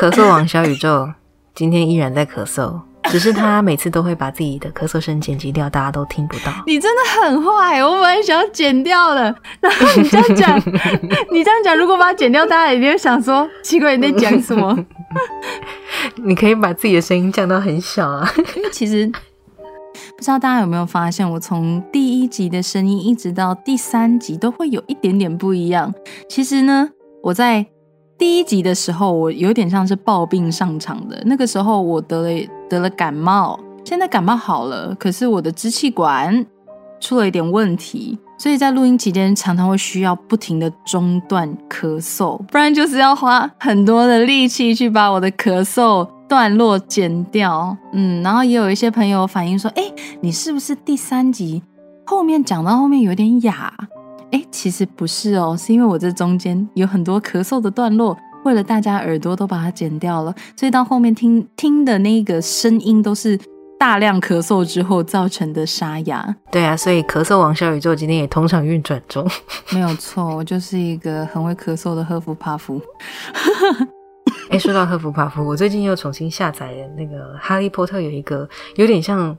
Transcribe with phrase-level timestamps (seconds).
[0.00, 1.12] 咳嗽王小宇宙
[1.54, 6.50] 今天依然在咳嗽，只是他每次都会把自己的咳嗽声剪辑掉，大家都听不到。
[6.66, 9.22] 你真的很坏，我本来想要剪掉的，
[9.60, 10.58] 然后你这样讲，
[11.30, 14.74] 你这样讲，如果把它剪掉，大家一定会想说奇怪你在讲什么。
[16.16, 18.26] 你可以把自己的声音降到很小啊，
[18.56, 19.06] 因为其实。
[20.16, 25.92] 不知道大家有没有发现，我从第一集的声音一直到第三集都会有一点点不一样。
[26.26, 26.88] 其实呢，
[27.22, 27.66] 我在
[28.20, 31.18] 第一集的时候，我有点像是暴病上场的。
[31.24, 36.44] 那个时候我得了得了感冒，现在感冒好了，可是我的支气管
[37.00, 46.06] 出了一点问题，所以在录音期间常常会需要不停的中断咳嗽，不然就是要花很多的力气去把我的咳嗽。
[46.28, 49.82] 段落剪掉，嗯，然后也有一些朋友反映说，哎，
[50.20, 51.60] 你是不是第三集
[52.06, 53.74] 后面讲到后面有点哑？
[54.32, 63.38] 哎，其实不是哦，是因为我这中间有很多咳嗽的段落，为了大家耳朵都把它剪掉了，所以到后面听听的那个声音都是
[63.78, 66.34] 大量咳嗽之后造成的沙哑。
[66.50, 69.26] 对啊，所以咳嗽王小宇宙今天也通常运转中，
[69.72, 72.80] 没有错，我就是一个很会咳嗽的赫夫帕夫。
[74.50, 79.36] 哎，说到赫夫帕夫，我最近又重新下载了那个《哈利波特》，有一个有点像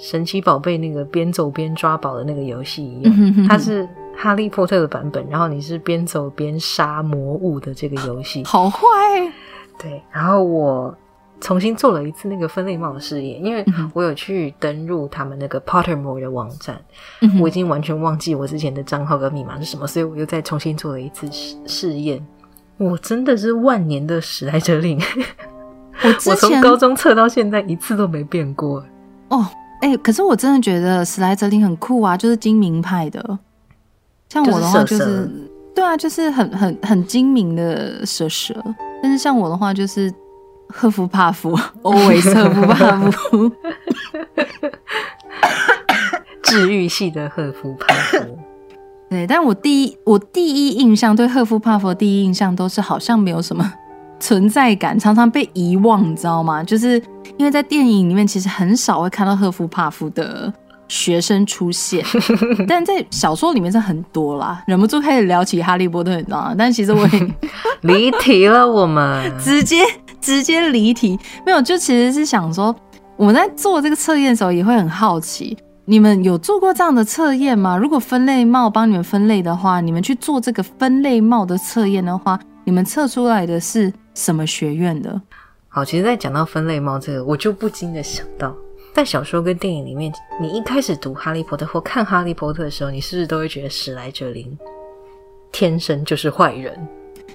[0.00, 8.78] 神奇宝贝那个边走边抓宝的那个游戏一样，它是哈利波特的版本，然后你是边走边杀魔物的这个游戏， 好坏。
[9.78, 10.96] 对，然后我
[11.38, 13.62] 重新做了一次那个分类帽的试验，因为
[13.92, 16.80] 我有去登入他们那个 Pottermore 的网站，
[17.38, 22.26] 我已经完全忘记我之前的账号跟密码是什么，所以我又再重新做了一次试试验。
[22.78, 24.98] 我真的是万年的史莱哲林，
[26.02, 28.82] 我 我从高中测到现在一次都没变过。
[29.28, 29.46] 哦，
[29.82, 33.38] 哎，可是我真的觉得史莱哲林很酷啊，就是精明派的。
[34.44, 35.30] 像我的话就是，
[35.74, 38.54] 对啊，就是很很很精明的蛇蛇。
[39.02, 40.12] 但是像我的话就是
[40.68, 43.52] 赫夫帕夫，always 赫夫帕夫，
[46.42, 48.18] 治愈系的赫夫帕夫。
[49.08, 53.72] 对，但我第一我第一印象对赫夫帕夫的第一印象都是好像没有什么
[54.20, 56.62] 存在感，常常被遗忘，你知道吗？
[56.64, 57.00] 就是
[57.36, 60.52] 因为在电影里面其实很少会看到赫夫帕夫的
[60.88, 62.04] 学生出现，
[62.68, 64.62] 但在小说里面是很多啦。
[64.66, 66.54] 忍不住开始聊起哈利波特，你知道吗？
[66.56, 67.34] 但其实我也
[67.82, 69.84] 离题了，我们 直接
[70.20, 72.74] 直接离题，没有，就其实是想说
[73.16, 75.56] 我们在做这个测验的时候也会很好奇。
[75.88, 77.76] 你们有做过这样的测验吗？
[77.76, 85.20] 如果分类帽帮你们分类的话，你们去做这个分类帽的测验的话，你们测出来的是什么学院的？
[85.68, 88.52] 好，其实，在讲到分类帽这个，我就不禁的想到，
[88.96, 94.58] 在小说跟电影里面，你一开始读《哈利波特》或看《哈利波特》的时候，你是不是都会觉得史莱哲林
[95.52, 96.74] 天生就是坏人？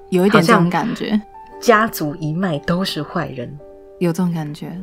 [0.10, 1.22] 有一点这种感觉，
[1.60, 3.60] 家族一脉都是坏人，
[4.00, 4.76] 有这种感觉。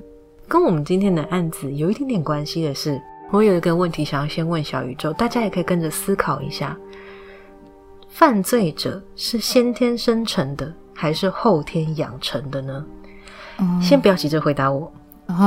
[0.46, 3.00] 跟我们今天的案子有一点点关系的是。
[3.32, 6.74] 我有一个问题想要先问小宇宙，大家也可以跟着思考一下：
[8.08, 12.86] 犯罪者是先天生成的，还是后天养成的呢？
[13.82, 14.90] 先不要急着回答我，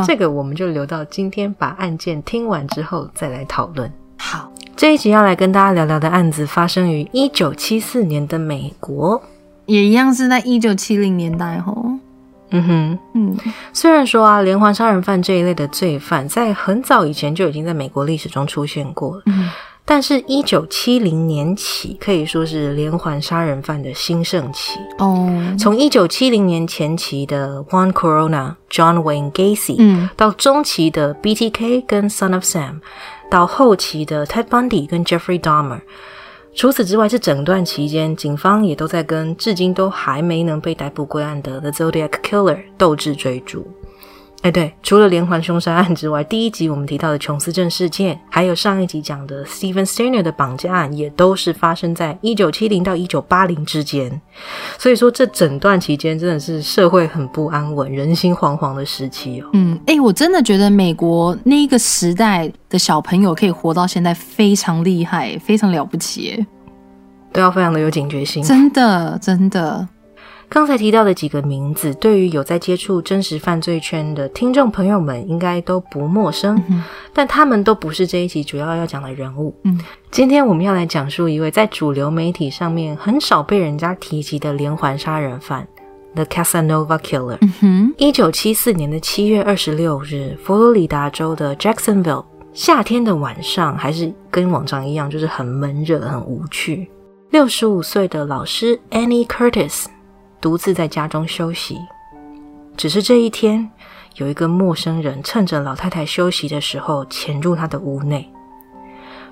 [0.05, 3.91] 这个我们就留到今天把案件听完之后再来讨论。
[4.17, 9.21] 好，这一集要来跟大家聊聊的案子发生于一九七四年的美国，
[9.65, 11.99] 也一样是在一九七零年代哦。
[12.53, 13.37] 嗯哼，嗯，
[13.71, 19.49] 虽然说啊，连环杀人犯这一类的罪犯在很早以前就已经在美国历史中出现过了，嗯，
[19.93, 25.29] 但是，一九七零年起可以说是连环杀人犯的兴盛期哦。
[25.59, 32.79] 从一九七零年前期的 Juan Corona、John Wayne Gacy，嗯，到中期的 BTK 跟 Son of Sam，
[33.29, 35.81] 到后期的 Ted Bundy 跟 Jeffrey Dahmer。
[36.55, 43.67] 除此之外，这整段期间，警方也都在跟至今都还没能被逮捕归案的 The Zodiac Killer 斗智追逐。
[44.41, 54.19] 哎，对，除了连环凶杀案之外，第一集我们提到的琼斯镇事件，还有上一集讲的 Steven Stainer 的绑架案，也都是发生在一九七零到一九八零之间。
[54.79, 59.49] 所以说，这整段期间真的是社会很不安稳、人心惶惶的时期哦。
[59.53, 66.43] 嗯，哎，我真的觉得美国那个时代的小朋友可以活到现在，非常厉害，非常了不起，
[67.31, 68.41] 都要非常的有警觉性。
[68.41, 69.87] 真的，真的。
[70.53, 76.61] 刚才提到的几个名字，对于有在接触真实犯罪圈的听众朋友们，应该都不陌生。
[77.13, 79.55] 但他们都不是这一集主要要讲的人物。
[79.63, 79.79] 嗯，
[80.11, 85.65] 今天我们要来讲述一位在主流媒体上面很少被人家提及的连环杀人犯
[86.15, 87.39] ，The Casanova Killer。
[87.97, 96.91] 一九七四年的七月二十六日，佛罗里达州的 Jacksonville，夏天的晚上还是跟往常一样，就是很闷热、很无趣。
[97.29, 99.85] 六十五岁的老师 Annie Curtis。
[100.41, 101.77] 独自在家中休息，
[102.75, 103.69] 只是这一天，
[104.15, 108.27] 有一个陌生人趁着老太太休息的时候潜入她的屋内。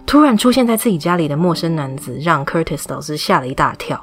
[0.06, 4.00] 突然出现在自己家里的陌生男子让 Curtis 老师吓了一大跳，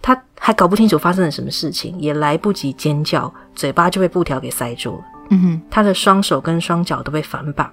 [0.00, 5.04] 他还搞不清楚发生了什么事情，也来不及尖叫，嘴巴就被布条给塞住了。
[5.30, 7.70] 嗯哼，他的双手跟双脚都被反绑。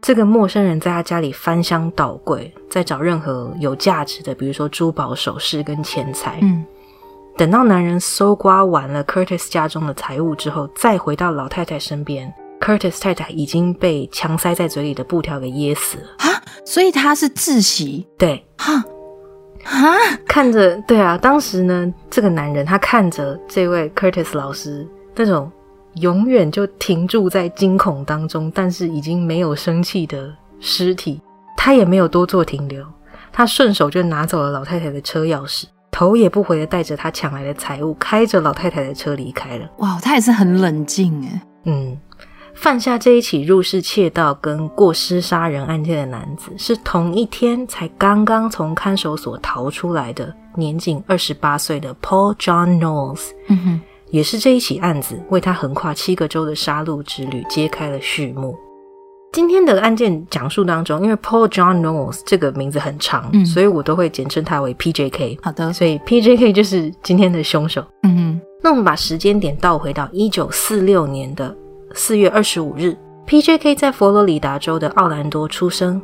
[0.00, 6.38] 这个陌生人在他家里翻箱倒柜，在找任何有价值的，比如说珠宝首饰跟钱财。
[6.42, 6.64] 嗯。
[7.36, 16.42] 等到男人搜刮完了 Curtis 家中的财物之后，再回到老太太身边，Curtis 太太已经被强塞在嘴里的布条给噎死了啊！
[16.64, 18.84] 所以他是窒息，对，哈
[19.64, 19.96] 啊，
[20.26, 24.86] 看着，对啊，当时呢，这个男人他看着这位 Curtis 老师
[25.16, 25.50] 那种
[25.94, 31.20] 永远就停住在惊恐当中，但是已经没有生气的尸体，
[31.56, 32.84] 他也没有多做停留，
[33.32, 35.64] 他顺手就拿走了老太太的车钥匙。
[35.92, 39.70] 头也不回的带着他抢来的财物，开着老太太的车离开了。
[39.76, 41.42] 哇，他也是很冷静哎。
[41.66, 41.96] 嗯，
[42.54, 53.30] 犯下这一起入室窃盗跟过失杀人案件的男子，是同一天才刚刚从看守所逃出来的，年仅二十八岁的 Paul John Knowles。
[53.48, 53.80] 嗯哼，
[54.10, 58.56] 也是这一起案子为他横跨七个州的杀戮之旅揭开了序幕。
[59.32, 65.38] 今天的案件讲述当中，因为 Paul John Knowles 这个名字很长，所以我都会简称他为 PJK。
[65.42, 67.82] 好的，所以 PJK 就是今天的凶手。
[68.02, 71.56] 嗯哼，那我们把时间点倒回到一九四六年的
[71.94, 72.94] 四月二十五日
[73.26, 76.00] ，PJK 在佛罗里达州的奥兰多出生。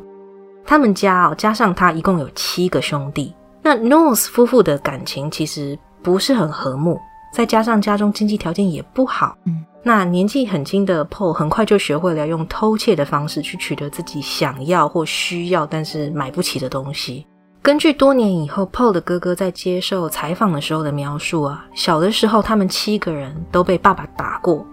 [0.65, 3.35] 他们家哦，加上他一共有七个兄弟。
[3.63, 6.99] 那 Knowles 夫妇的感情其实不是很和睦，
[7.35, 9.37] 再加上家中经济条件也不好。
[9.45, 9.63] 嗯。
[9.83, 17.27] 那年纪很轻的 Paul 很快就学会了用偷窃的方式去取得自己想要或需要但是买不起的东西。
[17.63, 24.65] 根据多年以后 Paul 的哥哥在接受采访的时候的描述啊，小的时候他们七个人都被爸爸打过。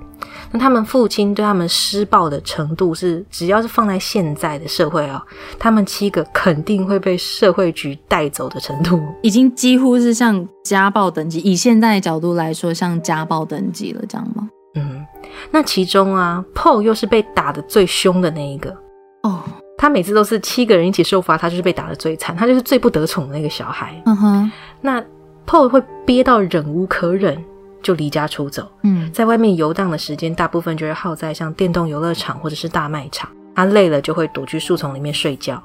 [0.51, 5.21] 那他们父亲对他们施暴的程度是，只要是放在现在的社会啊，
[5.59, 11.39] 他们七个肯定会被社会局带走的程度，已经几乎是像家暴等级。
[11.39, 14.49] 以现在的角度来说，像家暴等级了，这样吗？
[14.75, 15.05] 嗯，
[15.51, 18.75] 那其中啊，Paul 又是被打的最凶的那一个
[19.23, 19.41] 哦。
[19.77, 24.01] 他每次都是七个人一起受罚，他就是被打的最惨，他就是最不得宠的那个小孩。
[24.05, 24.51] 嗯哼，
[24.81, 25.03] 那
[25.45, 27.43] Paul 会憋到忍无可忍，
[27.83, 28.67] 就离家出走。
[28.83, 33.29] 嗯，在外面游荡的时间，大部分就是耗在像电动游乐场或者是大卖场。
[33.53, 35.61] 他累了就会躲去树丛里面睡觉。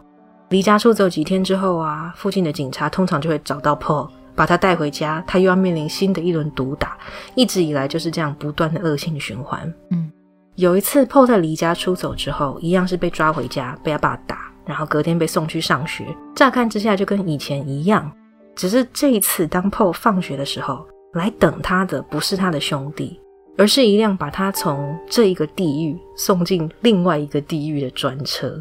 [0.50, 4.08] 离家出走几天之后啊，附近的警察通常就会找到 Paul。
[4.40, 6.96] 把他带回家，他又要面临新的一轮毒打，
[7.34, 9.70] 一直以来就是这样不断的恶性循环。
[9.90, 10.10] 嗯，
[10.54, 16.06] 有一次，Paul 在离家出走之后，一样是被抓回家，被他爸打，然后隔天被送去上学。
[16.34, 18.10] 乍看之下就跟以前一样，
[18.56, 23.20] 只是这一次，当 Paul 放学的时候，来等他的不是他的兄弟，
[23.58, 28.58] 而是一辆把他从这一个地狱送进另外一个地狱的专车。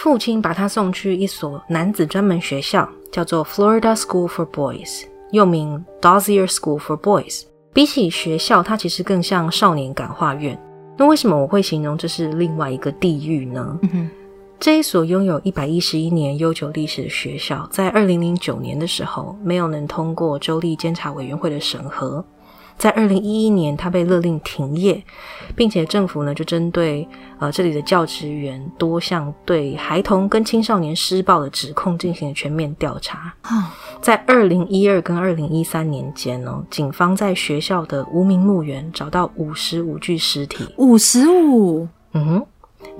[0.00, 2.88] 父亲把他送去一所男子专门学校。
[3.10, 7.44] 叫做 Florida School for Boys，又名 Dozier School for Boys。
[7.72, 10.56] 比起学校，它其实更像少年感化院。
[10.96, 13.78] 那为什么我会形容这是另外一个地狱呢？
[14.60, 22.22] 这一所拥有一百一十一年悠久历史的学校，在二零零九年的时候，没有能通过州立监察委员会的审核。
[22.78, 25.02] 在二零一一年，他被勒令停业，
[25.56, 27.06] 并且政府呢就针对
[27.40, 33.34] 呃这里的教职员多项对孩童跟青少年施暴的指控进行了全面调查。
[34.00, 40.64] 在二零一二跟二零一三年间呢，警方在学校的无名墓园找到五十五具尸体。
[40.76, 42.46] 五十五，嗯哼。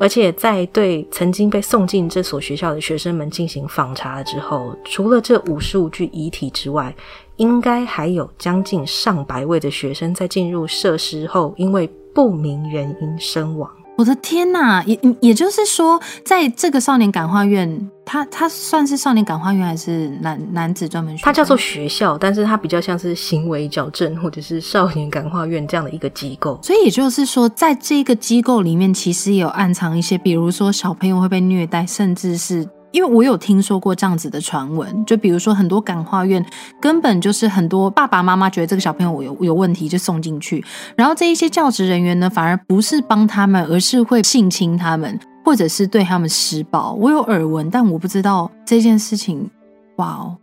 [0.01, 6.93] 而且在对曾经被送进这所学校的学生们进行访查之后，除了这五十五具遗体之外，
[7.39, 13.69] 应该还有将近上百位的学生在进入设施后，因为不明原因身亡。
[13.97, 14.81] 我的天呐！
[14.87, 21.25] 也也就是说，在这个少年感化院，它它算是少年感化院还是男男子专门学？
[21.25, 26.57] 它叫做学校，但是它比较像是行为矫正或者是少年感化院这样的一个机构。
[26.63, 36.45] 所以也就是说，在这个机构里面，其实也有暗藏一些，比如说小朋友会被虐待，甚至是因为我有听说过这样子的传闻，就比如说很多感化院
[36.81, 40.65] 根本就是很多爸爸妈妈觉得这个小朋友有有问题就送进去，
[40.97, 46.93] 然后这一些教职人员呢，反而不是帮他们，而是会性侵他们，或者是对他们施暴。
[46.95, 49.51] 我有耳闻，但我不知道这件事情。
[49.97, 50.37] 哇哦，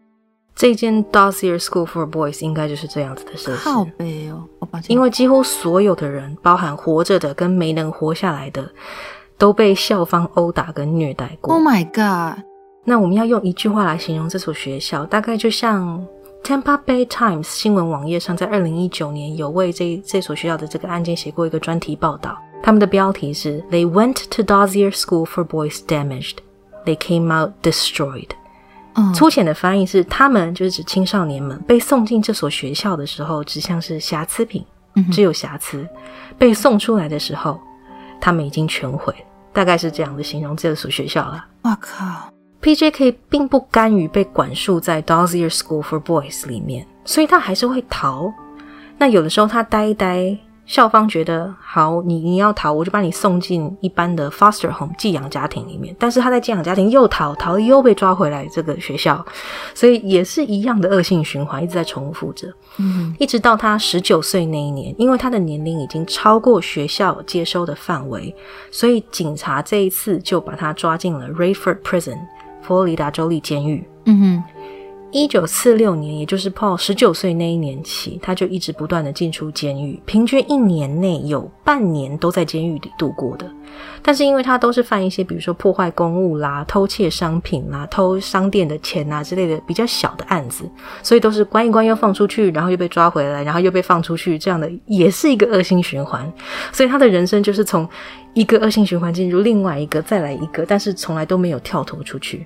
[0.53, 3.69] 这间 Dossier School for Boys 应该就是这样子的设施。
[3.69, 4.43] 好悲哦，
[4.87, 8.69] 因为几乎所有的人，包含活着的跟没能活下来的。
[9.37, 11.53] 都被校方殴打跟虐待过。
[11.53, 12.43] Oh my god！
[12.83, 16.05] 那我们要用一句话来形容这所学校，大概就像
[16.43, 22.37] Tampa Bay Times 新闻网页上在二零一九年有为这这所学校的这个案件写过一个专题报道。
[22.61, 26.37] 他们的标题是 They went to Dozier School for Boys damaged.
[26.85, 28.29] They came out destroyed.
[29.13, 34.63] 粗浅的翻译是：他们就是指青少年们被送进这所学校的时候，只像是瑕疵品，
[35.11, 35.79] 只有瑕疵；
[36.37, 37.59] 被送出来的时候。
[38.25, 39.13] 他们已经全毁，
[39.53, 41.45] 大概是这样的形容这所学校了。
[41.61, 43.11] 我靠，P.J.K.
[43.29, 48.33] 并不甘于被管束在 Dozier School for Boys 里面，所以他还是会逃。
[48.97, 50.35] 那有的时候他呆一呆。
[50.65, 55.95] 校方觉得好，你你要逃，我就把你送进一般的 foster home 寄养家庭里面。
[55.99, 59.23] 但是他在寄养家庭又逃，逃了又被抓回来这个学校，
[59.73, 62.47] 所以也是一样的恶性循环，一直在重复着。
[62.77, 68.35] 嗯，一直到他十九岁那一年，因为他的年龄已经超过学校接收的范围，
[68.71, 72.17] 所以警察这一次就把他抓进了 Rayford Prison
[72.61, 73.87] 佛罗里达州立监狱。
[74.05, 74.43] 嗯哼。
[75.15, 83.49] 一九四六年，也就是 Paul 十九岁那一年起，他就一直不断的进出监狱，平均一年内有半年都在监狱里度过的。
[84.01, 90.69] 但是因为他都是犯一些，比如说破坏公物啦、偷窃商品啦、偷商店的钱啊之类的比较小的案子，
[91.01, 96.29] 所以都是关一关又放出去，然后又被抓回来，然后又被放出去，这样的也是一个恶性循环。
[96.73, 97.87] 所以他的人生就是从
[98.33, 102.45] 一个恶性循环进入另外一个，再来一个，但是从来都没有跳脱出去。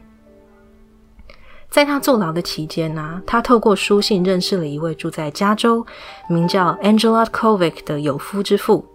[1.69, 5.85] 在他坐牢的期间呢，他透过书信认识了一位住在加州、
[6.27, 8.85] 名叫 Angela Kovic 的有夫之妇。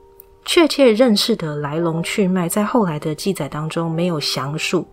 [0.44, 4.86] 确切认识的来龙去脉，在后来的记载当中没有详述。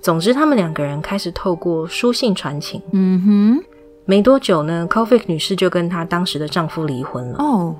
[0.00, 2.82] 总之，他们两个人开始透过书信传情。
[2.90, 3.64] 嗯哼，
[4.04, 7.38] 没多久呢，Kovic 女士就跟她当时的丈夫离婚了。
[7.38, 7.76] 哦，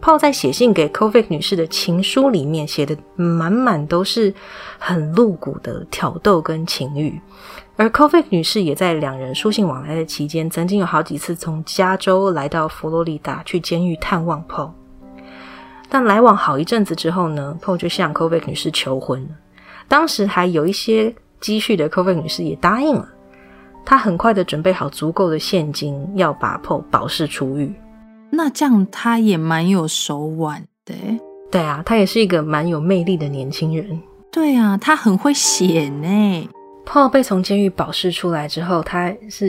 [0.00, 4.32] 泡在写信给 Kovic 女士的情书里面，写的满满都是
[4.78, 7.20] 很露骨的挑逗跟情欲。
[7.80, 14.72] 而 c o v i c 女士也在两人书信往来的期间，曾经有好几次从加州来到佛罗里达去监狱探望 Paul。
[15.88, 19.28] 但来往好一阵子之后呢，Paul 就向 c o v i c 女士求婚了。
[19.88, 23.08] 当时还有一些积蓄的 c o v i c 女士也答应了。
[23.82, 27.72] 她很快的准备好足够的现金，要把 Paul 保释出狱。
[28.28, 30.94] 那这样她也蛮有手腕的。
[31.50, 33.98] 对啊，她也是一个蛮有魅力的年轻人。
[34.30, 36.48] 对啊，她很会写呢。
[36.90, 39.48] Paul 被从监狱保释出来之后，他是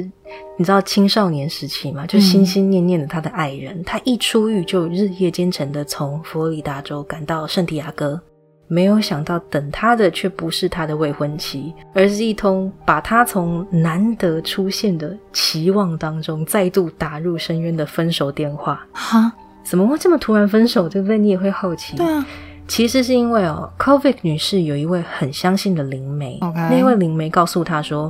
[0.57, 3.83] 你知道青少年时期嘛，就心心念念的他的爱人。
[3.83, 8.21] 他一出狱就日夜兼程的从佛罗里达州赶到圣地亚哥，
[8.67, 18.85] 没有想到等他的却不是他的未婚妻，而是一通把他从难得出现的期望当中再度打入深渊的分手电话。
[18.91, 19.33] 哈，
[19.63, 20.87] 怎么会这么突然分手？
[20.87, 21.17] 对不对？
[21.17, 21.97] 你也会好奇。
[21.97, 22.23] 对啊。
[22.71, 28.09] 其实是因为哦 c o v i d 女士有一位很相信的灵媒，那位灵媒告诉她说，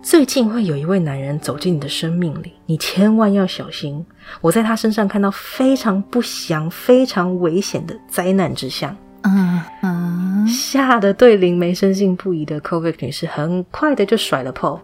[0.00, 4.06] 最近会有一位男人走进你的生命里，你千万要小心。
[4.40, 8.96] 我在他身上看到非常不祥、非常危险的灾难之象。
[9.22, 14.78] 嗯嗯，吓得对灵媒深信不疑的 c o v i d 女士，很快的就甩了 Paul。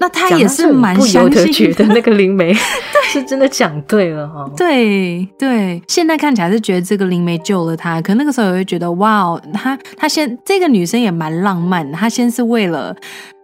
[0.00, 2.54] 那他也是蛮不由得觉得那个灵媒
[3.10, 4.48] 是真的讲对了哈。
[4.56, 12.94] 对对，现在看起来是觉得这个灵媒救了他，可那个时候也会觉得哇哦，他他先这个女生也蛮浪漫，她先是为了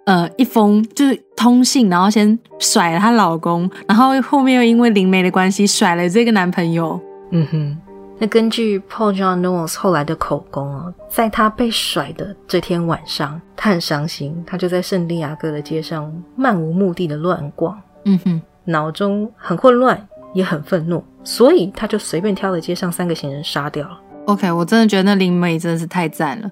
[0.07, 7.01] 呃一封就是通信，然后先甩了她老公，然后后面又因为灵媒的关系甩了这个男朋友。
[7.31, 7.77] 嗯哼。
[8.25, 24.01] 那根据 Paul John Knowles 后来的口供哦，在他被甩的这天晚上，他很伤心，他就在圣地亚哥的街上漫无目的的乱逛，嗯哼，脑中很混乱，也很愤怒，所以他就随便挑了街上三个行人杀掉了。
[24.25, 26.51] OK，我真的觉得那灵媒真的是太赞了，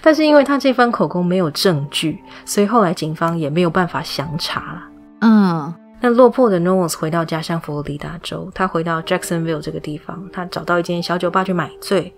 [0.00, 4.82] 但是因为他这番口供没有证据，所以后来警方也没有办法详查了。
[5.20, 5.74] 嗯。
[6.00, 12.12] 那落魄的 Noah 回到家乡佛罗里达州，他回到 Jacksonville 这个地方，他找到一间小酒吧去买醉，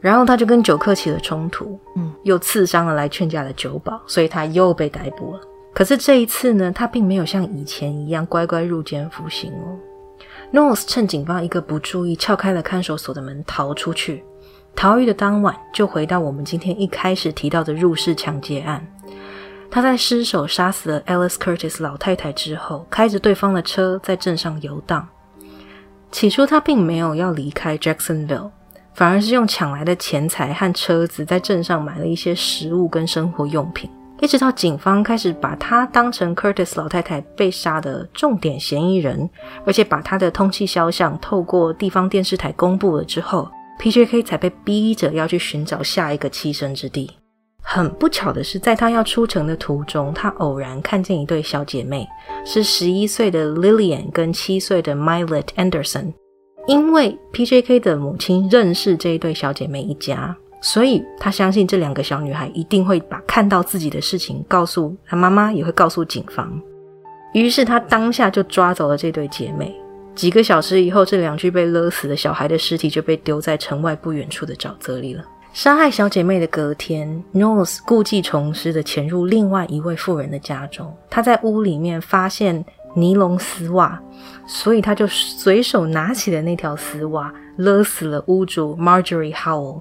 [0.00, 5.40] 然后他就跟酒客起了冲突，嗯，又刺伤了来劝架的酒保，所以他又被逮捕了。
[5.74, 9.76] 可是这一次呢，他并没有像以前一样乖乖入监服刑哦。
[10.50, 14.24] Noah 趁警方一个不注意，撬开了看守所的门逃出去。
[14.74, 18.84] 逃狱的当晚，就回到我们今天一开始提到的入室抢劫案。
[19.70, 25.06] 他在失手杀死了 Alice Curtis 老太太之后，开着对方的车在镇上游荡。
[26.10, 28.50] 起初，他并没有要离开 Jacksonville，
[28.94, 33.90] 反而是用抢来的钱财和车子在镇上买了一些食物跟生活用品。
[34.20, 39.28] 一直到警方开始把他当成 Curtis 老太太被杀的重点嫌疑人，
[39.64, 43.48] 而且把他的通气肖像透过地方电视台公布了之后
[43.78, 47.12] ，P.J.K 才被逼着要去寻找下一个栖身之地。
[47.70, 52.08] 很不巧的是，在他要出城的途中，他偶然看见一对小姐妹，
[52.42, 56.14] 是十一岁的 Lillian 跟七岁的 Mylet Anderson。
[56.66, 60.34] 因为 P.J.K 的母亲认识这一对小姐妹一家。
[60.62, 66.50] 所以他相信这两个小女孩一定会把看到自己的事情告诉他妈妈，也会告诉警方。
[67.34, 69.76] 于是他当下就抓走了这对姐妹。
[70.14, 75.22] 几个小时以后，这两具被勒死的小孩的尸体就被丢在城外不远处的沼泽里了。
[75.52, 80.94] 杀害小姐妹的隔天，North 故技重施的潜入另外一位妇人的家中。
[81.10, 82.64] 他在屋里面发现
[82.94, 84.00] 尼龙丝袜，
[84.46, 89.80] 所以他就随手拿起了那条丝袜，勒死了屋主 Marjorie Howell。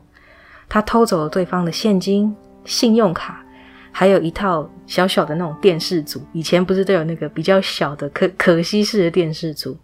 [0.68, 3.46] 他偷走了对方的现金、信用卡，
[3.92, 6.22] 还有一套小小的那种电视组。
[6.34, 9.78] 以前不是都有那个比较小的可可惜式的电视组？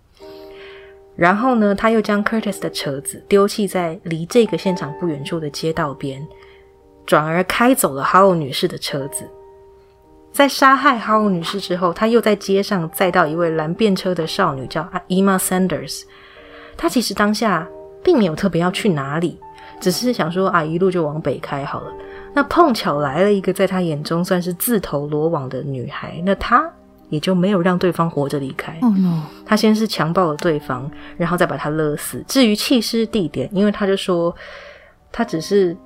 [1.16, 6.26] 然后呢，他又将 Curtis 的车子丢弃在离这个现场不远处的街道边，
[7.06, 9.30] 转而开走了 How 女士的车子。
[10.32, 16.02] 在杀害 How 女士之后，他又在街上载到一位蓝便车的少女，叫 Emma Sanders。
[16.76, 17.68] 他其实当下
[18.04, 19.40] 并没有特别要去哪里。
[19.80, 21.94] 只是想说啊，一路就往北开好了。
[22.34, 26.68] 那碰巧来了一个在他眼中算是自投罗网的女孩，那他
[27.14, 28.76] 也就没有让对方活着离开。
[28.82, 29.22] 哦 no！
[29.46, 32.26] 他先是强暴了对方，然后再把他勒死。
[32.28, 34.36] 至于弃尸地点，因为他就说
[35.12, 35.78] 他只是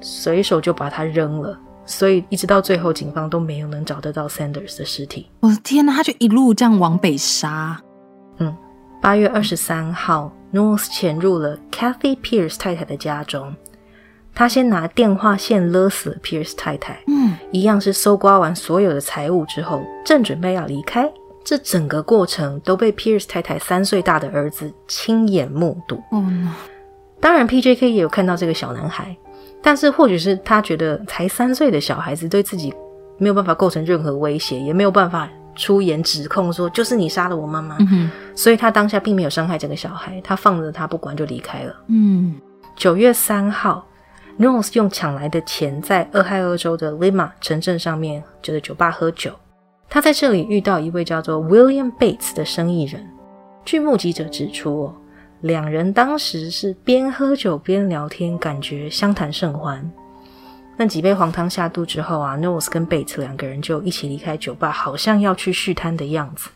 [0.00, 5.28] 随手就把他扔了，所以一直到最后，警方都没有能找得到 Sanders 的尸体。
[5.40, 5.92] 我的天哪！
[5.94, 7.82] 他就一路这样往北杀。
[8.38, 8.56] 嗯，
[9.00, 10.32] 八月二十三号。
[10.52, 13.56] North 潜入了 Kathy Pierce 太太的家中，
[14.34, 21.10] 他先拿电话线勒死了 Pierce 太太，嗯，一样是搜刮完所有的财物之后，正准备要离开，
[21.44, 26.02] 这整个过程都被 Pierce 太太三岁大的儿子亲眼目睹。
[26.12, 26.50] 嗯，
[27.20, 29.16] 当然 PJK 也有看到这个小男孩，
[29.62, 32.72] 但是或许是他觉得才三岁的小孩子对自己
[33.18, 35.28] 没有办法构成任何威胁，也没有办法。
[35.54, 41.76] 出言指控说就是你杀了我妈妈，嗯所以他当下并没有伤害这个小孩，他放着他不管就离开了。
[41.88, 42.34] 嗯，
[42.74, 43.86] 九月三号
[44.38, 49.32] Nose 用抢来的钱在俄亥俄州的 Lima 城镇上面就在酒吧喝酒，
[49.88, 53.06] 他在这里遇到一位叫做 William Bates 的生意人。
[53.64, 54.94] 据目击者指出，哦，
[55.42, 59.88] 两人当时是边喝酒边聊天，感觉相谈甚欢。
[60.76, 66.48] 那几杯黄汤下肚之后啊，Nose 跟 Bates 两个人就一起离开酒吧，好像要去续摊的样子。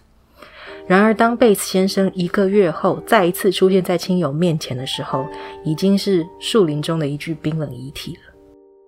[0.87, 5.27] 然而，当贝斯先生一个月后再一次出现在亲友面前的时候，
[5.65, 8.35] 已经是树林中的一具冰冷遗体了。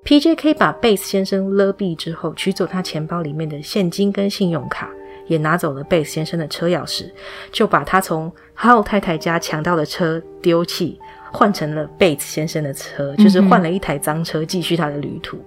[0.05, 4.89] P.J.K 把贝斯先生勒毙之后，取走他钱包里面的现金跟信用卡，
[5.27, 7.11] 也拿走了贝斯先生的车钥匙，
[7.51, 10.99] 就把他从哈奥太太家抢到的车丢弃。
[11.31, 15.39] 换成了贝斯先生的车，就是换了一台脏车，继续他的旅途。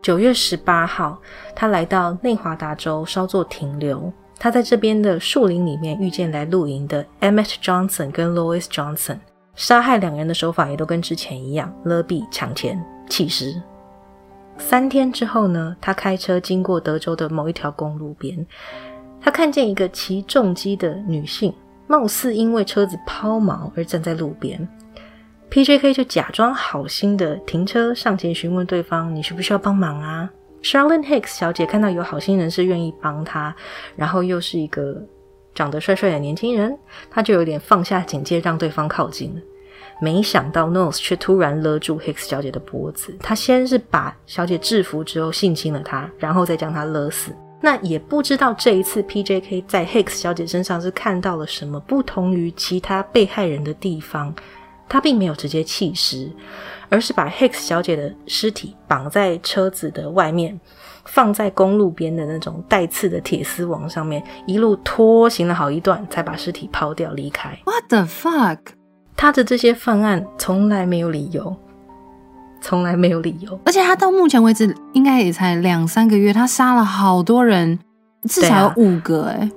[0.00, 1.20] 九月十八号，
[1.56, 4.12] 他来到内华达州稍作停留。
[4.42, 9.18] 他在这边的树林里面遇见来露营的 Emmett Johnson 跟 Louis Johnson，
[9.54, 13.54] 杀害两人的手法也都跟之前一样，勒毙、抢钱、弃尸。
[14.56, 18.46] 三天之后呢，他开车经过德州的某一条公路边，
[19.20, 21.52] 他看见一个骑重机的女性，
[21.86, 24.66] 貌似因为车子抛锚而站在路边。
[25.50, 30.30] P.J.K 就假装好心的停车上前询问对方：“你需不需要帮忙啊
[30.62, 33.54] ？”Charlene Hicks 小姐看到有好心人士愿意帮她，
[33.96, 34.96] 然后又是一个
[35.54, 36.76] 长得帅帅的年轻人，
[37.10, 39.40] 她就有点放下警戒，让对方靠近了。
[40.02, 47.36] 没想到 Nose 却突然勒住 Hicks 小姐的脖子，他先是把小姐制服之后性侵了她，然后再将她勒死。
[47.60, 54.34] 那也不知道这一次 P.J.K 在 Hicks 小姐身上是看到了什么不同于其他被害人的地方。
[54.88, 56.28] 他并没有直接弃尸，
[56.90, 60.60] 而是把 Hicks 小姐的尸体绑在车子的外面，
[61.06, 67.56] 放在公路边的那种带刺的铁丝网上面，一路拖行了好一段，才把尸体抛掉离开。
[67.64, 68.58] What the fuck？
[69.16, 71.56] 他的这些犯案从来没有理由，
[72.60, 73.58] 从来没有理由。
[73.64, 77.78] 而且他到目前为止应该也才两三个月，他杀了好多人，
[78.24, 79.50] 至少有五个哎。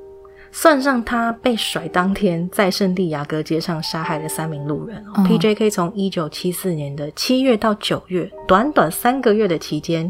[0.56, 10.10] 算上他被甩当天在圣地亚哥街上杀害的三名路人哦，P.J.K 从一九七四年的七月到九月，短短三个月的期间，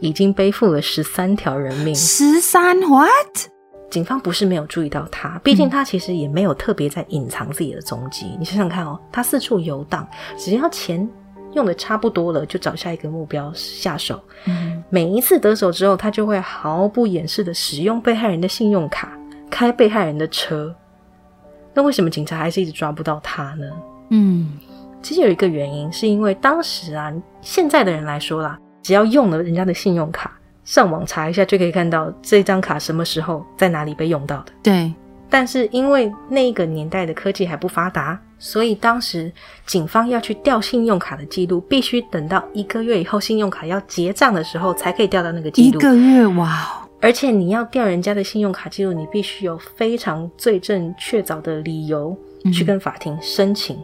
[0.00, 1.94] 已经背负了十三条人命。
[1.94, 3.10] 十三 what？
[3.90, 8.34] 警方不是没有注意到他，毕竟他其实也没有特别在隐藏自己的踪迹。
[8.38, 11.06] 你想想看哦，他四处游荡，只要钱
[11.52, 14.18] 用的差不多了，就找下一个目标下手。
[14.46, 19.12] 嗯每一次得手之后，他就会毫不掩饰的使用被害人的信用卡。
[19.50, 20.74] 开被害人的车，
[21.74, 23.66] 那为什么警察还是一直抓不到他呢？
[24.10, 24.52] 嗯，
[25.02, 30.32] 其实有一个原因，是因为当时啊，现在的人来说啦，只要用了人家的信用卡，
[30.64, 34.52] 上网查一下就可以看到这张卡什么时候在哪里被用到的。
[34.62, 34.92] 对，
[35.28, 39.32] 但是因为那个年代的科技还不发达，所以当时
[39.66, 45.78] 警方要去调信用卡的记录，必须等到一个月以后信用卡要结账的时候才可以调到那个记录。
[45.78, 46.79] 一个月，哇！
[47.02, 52.16] 而且你要调人家的信用卡记录，你必须有非常罪证确凿的理由
[52.52, 53.78] 去跟法庭申请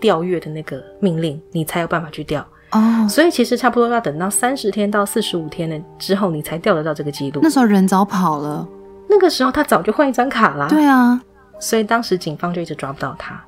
[0.00, 2.46] 调阅的那个命令，你才有办法去调。
[2.70, 7.40] 哦，所以其实差不多要等到三十天到四十五天的之后，你才调得到这个记录。
[7.42, 8.66] 那时候人早跑了，
[9.08, 10.68] 那个时候他早就换一张卡了。
[10.68, 11.20] 对啊，
[11.58, 13.40] 所以当时警方就一直抓不到他。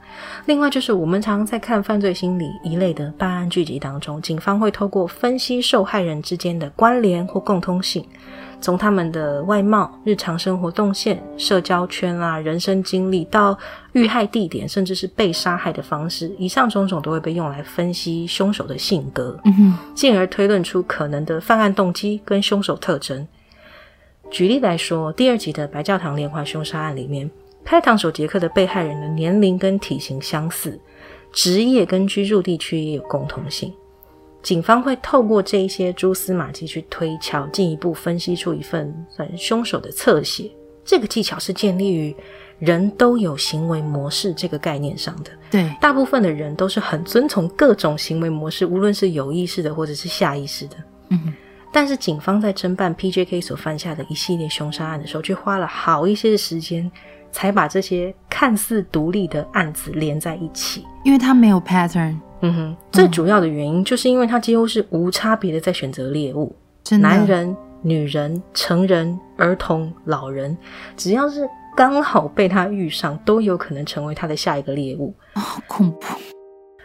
[0.46, 8.04] 另外就是我们常常在看犯罪心理一类的办案剧集当中，警方会透过分析受害人之间的关联或共通性。
[8.60, 13.56] 从他们的外貌、日常生活动线、社交圈啊、人生经历，到
[13.92, 19.38] 遇害地点，甚至是被杀害的方式，以上种种都会被用来分析凶手的性格，
[19.94, 23.26] 进而推论出可能的犯案动机跟凶手特征。
[24.30, 27.30] 举例来说，第二集的白教堂连环凶杀案里面，
[27.64, 30.80] 开膛手杰克的被害人的年龄跟体型相似，
[31.32, 33.72] 职业跟居住地区也有共同性。
[34.46, 40.48] 警方会透过这一些蛛丝马迹去推敲，进一步分析出一份算凶手的侧写。
[40.84, 42.14] 这个技巧是建立于
[42.60, 45.32] 人都有行为模式这个概念上的。
[45.50, 50.76] 对，大部分的人都是很遵从各种行为模式，无论是有意识的或者是下意识的。
[51.08, 51.34] 嗯，
[51.72, 56.88] 但是警方在侦办 P.J.K 所犯下的一系列凶杀案的时候，却花了好一些的时间，
[57.32, 62.16] 才把这些看似独立的案子连在一起，因为他没有 pattern。
[62.40, 66.54] 嗯哼，最主要的原因就是因为他几乎是无差别的在选择猎物，
[67.00, 70.56] 男人、女人、成人、儿童、老人，
[70.96, 75.14] 只要是刚好被他遇上，都有可能成为他的下一个猎物。
[75.34, 76.06] 好恐怖！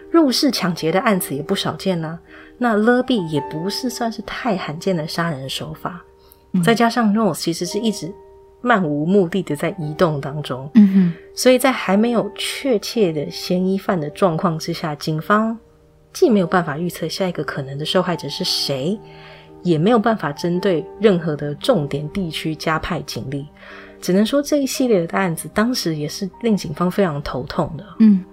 [0.09, 2.19] 入室抢劫的案子也不少见呢，
[2.57, 6.01] 那勒毙也不是算是太罕见的杀人手法。
[6.63, 8.13] 再加上 Rose 其实是一直。
[8.61, 15.57] 漫无目的的在移动当中，嗯哼，所以在还没有确切的嫌疑犯的状况之下，警方
[16.13, 18.99] 既没有办法预测下一个可能的受害者是谁，
[19.63, 23.47] 也没有办法针对任何的重点地区加派警力，
[23.99, 27.85] 只能说这一系列的案子当时也是令警方非常头痛的。
[27.99, 28.23] 嗯，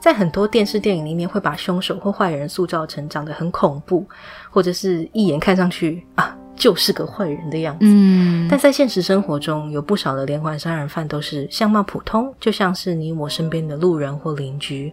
[0.00, 4.06] 在很多电视电影里面会把凶手或坏人塑造成长得很恐怖，
[4.50, 6.37] 或者是一眼看上去啊。
[6.58, 14.92] 就是个坏人的样子，嗯，但在现实生活中，有不少的连环杀人犯都是相貌普通，就像是你我身边的路人或邻居，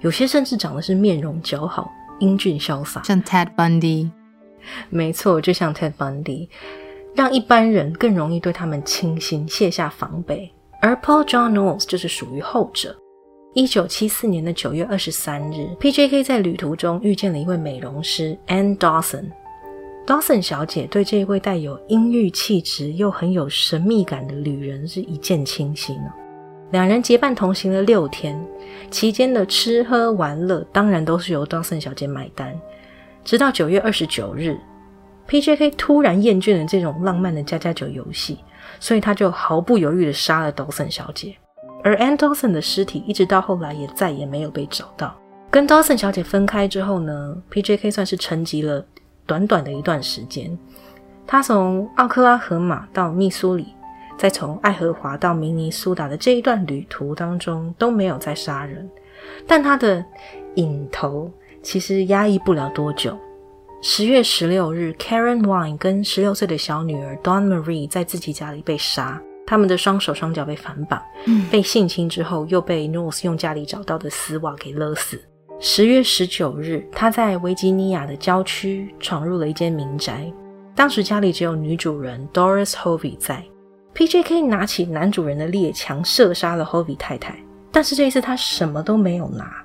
[0.00, 4.10] 有些甚至长得是面容姣好、英俊潇洒，像 Ted Bundy。
[4.90, 6.46] 没错，就像 Ted Bundy，
[7.14, 10.52] 让一般人更容易对他们倾心、卸下防备。
[10.82, 12.96] 而 Paul John Knowles 就是属于后者。
[13.52, 19.24] 一九七四年的九月二十三日，P.J.K 在旅途中遇见了一位美容师 Anne Dawson。
[20.10, 26.10] Dawson 小姐对这位带有阴郁气质又很有神秘感的旅人是一见倾心呢。
[26.72, 28.36] 两人结伴同行了六天，
[28.90, 32.60] 期间的吃喝玩乐当然都是由 Dawson 小姐买单。
[33.22, 34.58] 直到九月二十九日
[35.28, 38.38] ，P.J.K 突然厌倦了这种浪漫的家家酒游戏，
[38.80, 41.36] 所以他就毫不犹豫的杀了 Dawson 小姐。
[41.84, 45.16] 而 Anne Dawson 的尸体一直到后来也再也没有被找到。
[45.52, 48.84] 跟 Dawson 小姐分开之后呢，P.J.K 算是沉寂了。
[49.30, 50.58] 短短的一段时间，
[51.24, 53.68] 他从奥克拉荷马到密苏里，
[54.18, 58.90] 再从爱荷华到明尼苏达的这一段旅途当中都没有再杀人，
[59.46, 60.04] 但他的
[60.56, 61.30] 瘾头
[61.62, 63.16] 其实压抑不了多久。
[63.80, 71.00] 十月十六日，Karen Wine 跟十六岁的小女儿 Dawn Marie 在自己家里被杀，他们的双手双脚被反绑，
[71.52, 75.22] 被性侵之后又被 North 用家里找到的丝袜给勒死。
[75.62, 80.24] 十月十九日，他在维吉尼亚的郊区闯入了一间民宅。
[80.74, 83.44] 当时家里只有女主人 Doris Hovey 在。
[83.92, 87.38] P.J.K 拿起男主人的猎枪射杀了 Hovey 太太，
[87.70, 89.62] 但是这一次他什么都没有拿，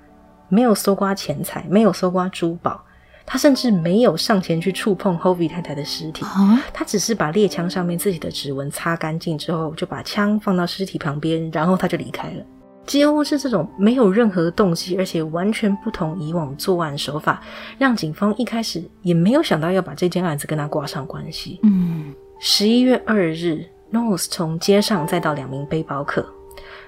[0.50, 2.84] 没有搜刮钱财，没有搜刮珠宝，
[3.26, 6.26] 他甚至没有上前去触碰 Hovey 太太的尸体，
[6.74, 12.44] 他只是把猎枪上面自己的指纹擦干净之后，就把枪放到尸体旁边，然后他就离开了。
[12.86, 17.42] 几乎是这种没有任何动机，而且完全不同以往作案手法，
[17.78, 21.60] 让警方一开始也没有想到要把这件案子跟他挂上关系。
[21.64, 26.26] 嗯，十一月二日，Knowles 从街上再到两名背包客，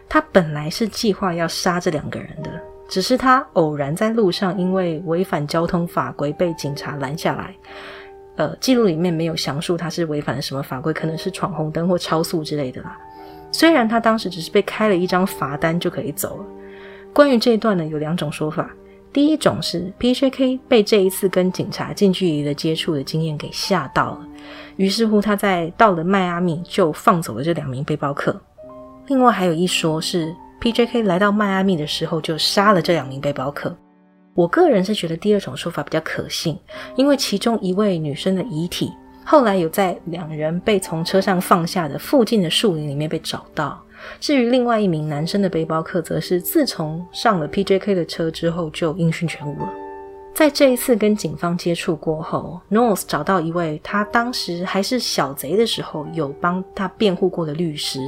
[0.08, 2.52] 他本来是计划要杀这两个人的。
[2.90, 7.54] 只是他偶然在路上，因为违反交通法规被警察拦下来。
[8.38, 12.98] 呃，记录里面没有详述他是违反了什么法规，可能是闯红灯或超速之类的啦。
[13.52, 16.46] 虽然他当时只是被开了一张罚单就可以走了。
[17.14, 18.70] 关于这一段呢，有两种说法。
[19.12, 24.28] 第一种是 P.J.K 被这一次跟警察近距离的接触的经验给吓到了，
[24.76, 28.40] 于是乎他在到了迈阿密就放走了这两名背包客。
[29.08, 30.36] 另外还有一说是。
[30.60, 33.78] P.J.K 来到迈阿密的时候就杀了这两名背包客。
[34.34, 36.58] 我个人是觉得第二种说法比较可信，
[36.96, 38.92] 因为其中一位女生的遗体
[39.30, 43.78] 后来有在两人被从车上放下的附近的树林里面被找到。
[44.22, 49.70] 至于另外一名男生的背包客，则是自从上了 P.J.K 的车之后就音讯全无了。
[50.34, 58.00] 在这一次跟警方接触过后，North 找到一位他当时还是小贼的时候有帮他辩护过的律师。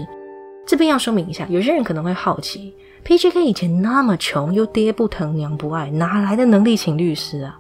[0.66, 7.60] 这边要说明一下，有些人可能会好奇，P.J.K 以前那么穷，又爹不疼娘不爱，哪来的能力请律师啊？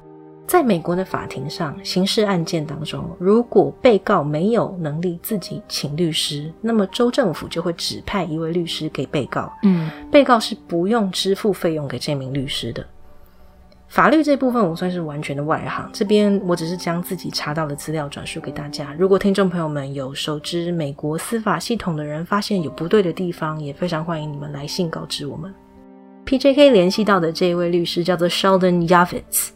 [0.49, 9.53] 在美国的法庭上，刑事案件当中，如果被告没有能力自己请律师，那么州政府就会指派一位律师给被告。
[9.61, 12.83] 嗯，被告是不用支付费用给这名律师的。
[13.89, 18.91] 法律这部分我算是完全的外行，这边我只是将自己查到的资料转述给大家。
[18.97, 25.53] 如果听众朋友们有熟知美国司法系统的人发现有不对的地方，也非常欢迎你们来信告知我们。
[26.25, 29.49] P.J.K 联系到的这一位律师叫做 Sheldon Yavitz，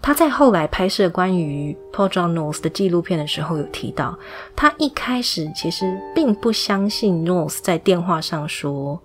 [0.00, 4.16] 他在后来拍摄关于 Paul John North 的纪录片的时候有提到，
[4.54, 9.00] 他一开始其实并不相信 North 在电话上说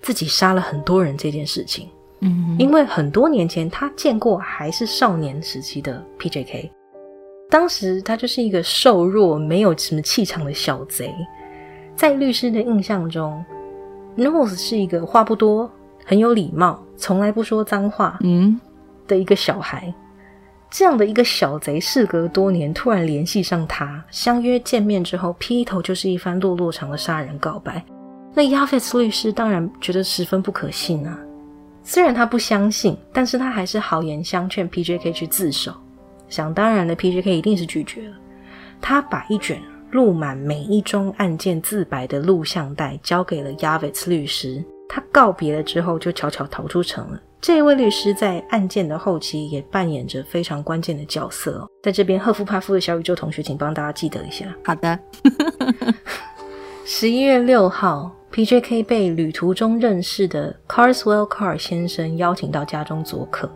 [0.00, 1.88] 自己杀了很多人这件事情。
[2.20, 6.72] 嗯，因为很多年前他见过还是少年时期的 P.J.K，
[7.50, 11.14] 当时他就是一个瘦弱、没有什么气场的小贼。
[11.94, 13.44] 在律师的印象中
[14.16, 15.70] ，Nose 是一个话不多、
[16.06, 18.58] 很有礼貌、从来不说脏话嗯
[19.06, 19.92] 的一个小孩。
[20.70, 27.82] 这样的一个小贼，事隔多年突然联系上他，相约见面之后，劈头就是一番落落长的杀人告白。
[28.34, 31.18] 那 Yafes 律师当然觉得十分不可信啊。
[31.82, 35.72] 虽然他不相信，但是他还是好言相劝 P.J.K 去自首。
[36.28, 38.16] 想当然的 P.J.K 一定是拒绝了。
[38.80, 44.62] 他把一卷录满每一桩案件自白的录像带交给了 Yavitz 律师。
[44.88, 47.20] 他告别了之后，就悄悄逃出城了。
[47.40, 51.68] 这位律师在案件的后期也扮演着非常关键的角色。
[51.82, 54.46] 在这边，赫夫帕夫的小宇宙同学，请帮大家记得一下。
[54.64, 54.98] 好的。
[56.84, 58.12] 十一月六号。
[58.28, 63.50] P.J.K 被旅途中认识的 Carswell Car 先生邀请到家中做客，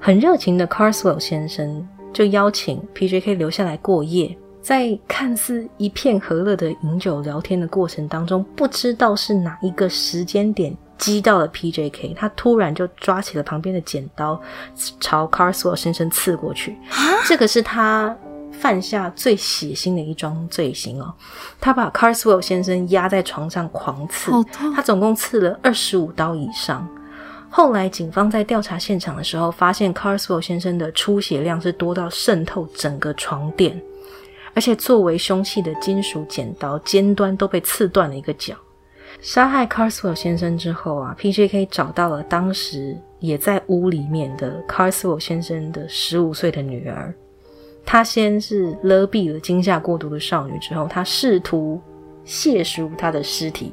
[0.00, 4.36] 很热情的 Carswell 先生就邀请 P.J.K 留下来过夜。
[4.60, 14.40] 在看似一片和乐的饮酒聊天的过程当中，不知道是哪一个时间点击到了 P.J.K，他突然就抓起了旁边的剪刀，
[15.00, 16.76] 朝 Carswell 先生刺过去。
[17.26, 18.16] 这个是他。
[18.58, 21.12] 犯下最血腥的一桩罪行哦，
[21.60, 24.32] 他把 Carswell 先生压在床上狂刺，
[24.74, 26.88] 他总共刺了二十五刀以上。
[27.50, 33.78] 后来警方在调查现场的时候，发现 Carswell 先生的出血量是多到渗透整个床垫，
[34.54, 38.54] 而且作为凶器的金属剪刀尖端都被刺断了一个角。
[39.20, 47.12] 杀害 Carswell 先生之后啊，P.J.K 找到了当时也在屋里面的 Carswell 先生的十五岁的女儿。
[47.84, 51.80] 他先是勒毙了惊吓过度的少女，之后他试图
[52.26, 53.72] 亵渎她的尸体，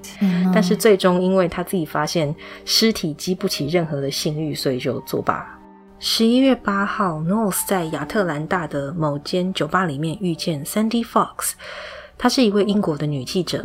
[0.53, 5.59] 但是最终因为他自己发现尸体激不起任何的性欲，所以就作罢。
[5.97, 11.53] 十一月八号，North 在亚特兰大的某间酒吧里面遇见 Sandy Fox，
[12.15, 13.63] 她是一位英国的女记者。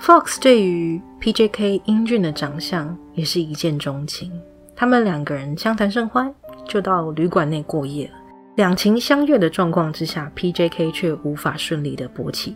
[0.00, 4.30] Fox 对于 P.J.K 英俊的长相也是一见钟情，
[4.76, 6.32] 他们两个人相谈甚欢，
[6.68, 8.12] 就到旅馆内过夜了。
[8.56, 12.54] 两情相悦的状况之下，P.J.K 却无法顺利的勃起，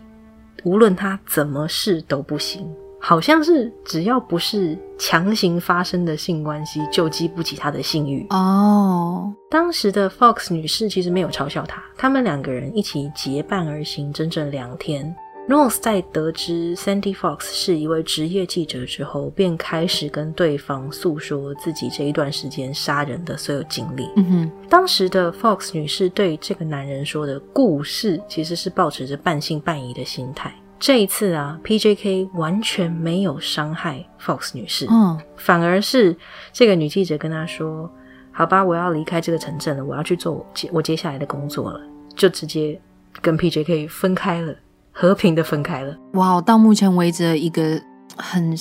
[0.63, 2.69] 无论他怎么试都不行，
[3.01, 8.27] 好像是只要不是强行发生的性关系，就激不起他的性欲。
[8.29, 15.13] 哦，当时的 Fox 女士其实没有嘲笑他，他们两个人一起结伴而行整整两天。
[15.49, 24.07] North 在得知 Sandy Fox 是一位职业记者之后，便开始跟对方诉说自己这一段时间杀人的所有经历。
[24.15, 30.53] 嗯哼，当时的 Fox 女士对这个男人说的故事，其实是抱持着半信半疑的心态。
[30.79, 36.15] 这一次啊，PJK 完全没有伤害 Fox 女士，嗯，反而是
[36.53, 37.89] 这个女记者跟他说
[38.31, 41.81] ：“好吧，我要离开这个城镇了，我要去做我接我接下来的工作了。”
[42.15, 42.79] 就直接
[43.19, 44.53] 跟 PJK 分开了。
[44.91, 45.95] 和平的分开了。
[46.13, 47.81] 哇，到目前为止，一个
[48.17, 48.55] 很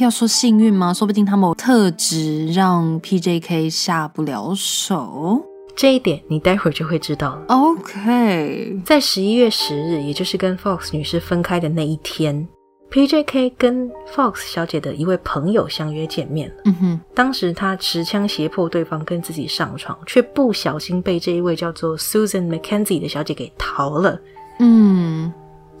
[0.00, 0.92] 要说幸运吗？
[0.92, 5.44] 说不定他们特质让 PJK 下不了手。
[5.76, 7.44] 这一点你待会儿就会知道了。
[7.46, 12.48] OK，在十一月十日，也就是跟 Fox 女士分开的那一天
[12.90, 16.54] ，PJK 跟 Fox 小姐的一位朋友相约见面了。
[16.64, 24.18] 嗯哼，当时他持枪胁迫对方跟自己上床，却不小心被这一位叫做 Susan McKenzie 的小姐给逃了。
[24.58, 24.97] 嗯。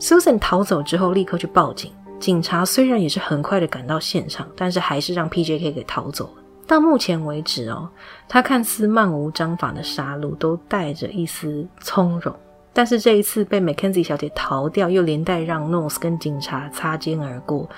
[0.00, 1.92] Susan 逃走之后，立刻去报警。
[2.20, 6.42] 警察虽然也是很快的赶到现场，但是还是让 PJK 给逃走了。
[6.66, 7.88] 到目前为止哦，
[8.28, 12.34] 他看似漫无章法的杀戮，都带着一丝从容。
[12.72, 17.68] 但是这一次被 Mackenzie 小姐逃掉，又连带让 Nose 跟警察擦肩而过，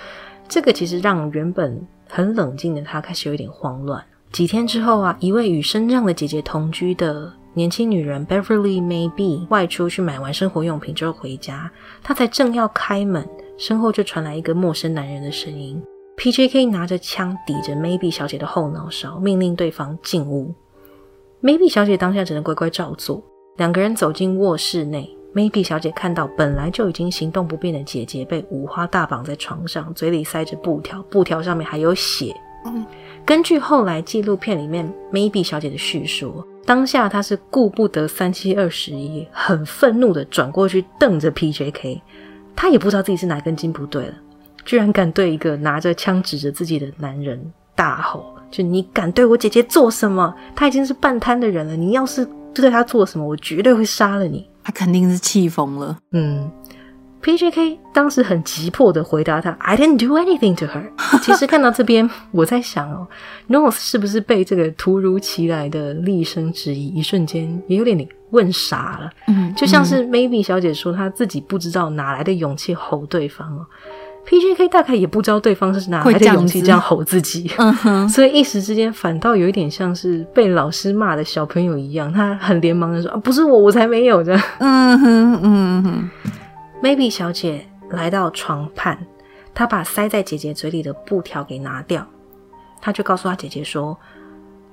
[0.48, 4.02] 这个其实让原本很冷静的他开始有点慌乱。
[4.32, 7.32] 几天之后啊，一位与身障的姐姐同居的。
[7.54, 11.70] 年轻女人 Beverly Maybe 外出去买完生活用品之后回家，
[12.02, 15.82] 她才正要开门，身后就传来一个陌生男人的声音。
[16.16, 20.54] PJK 拿着枪抵着 Maybe 小姐的后脑勺，命令对方进屋。
[21.42, 23.22] Maybe 小姐当下只能乖乖照做。
[23.56, 32.32] 两个人走进卧室内，Maybe 小姐看到本来就已经行动不便的姐姐被五花大绑在床上，嘴里塞着布条，布条上面还有血。
[33.24, 36.44] 根据后来纪录片里面 Maybe 小姐的叙述。
[36.64, 42.00] 当下他是顾不得三七二十一，很愤怒的转过去瞪着 PJK，
[42.54, 44.14] 他也不知道自己是哪根筋不对了，
[44.64, 50.32] 居然敢对一个拿着枪指着自己的男人大吼：“就你敢对我姐姐做什么？
[50.54, 56.50] 他已经是半瘫的人了，你要是对他做什么，我绝对会杀了你。”他肯定是气疯了，嗯。
[57.22, 60.84] PJK 当时很急迫的回答他：“I didn't do anything to her。
[61.20, 63.06] ”其实看到这边，我在想哦
[63.48, 69.10] ，North 是不是被这个突如其来的厉声质疑一瞬间也有点问傻了？
[69.28, 73.66] 嗯，就像是 Maybe 小姐说，她自己不知道哪来的勇气吼对方哦。
[74.26, 86.10] PJK 大概也不知道对方是哪来的勇气这样吼自己，嗯哼， 所以一时之间反倒有一点像是被老师骂的小朋友一样，他很连忙的说：“啊，不是我，我才没有这样。”嗯哼，嗯哼。
[86.82, 88.98] Maybe 小姐来到床畔，
[89.52, 92.06] 她把塞在姐姐嘴里的布条给拿掉，
[92.80, 93.96] 她就告诉她姐姐说：“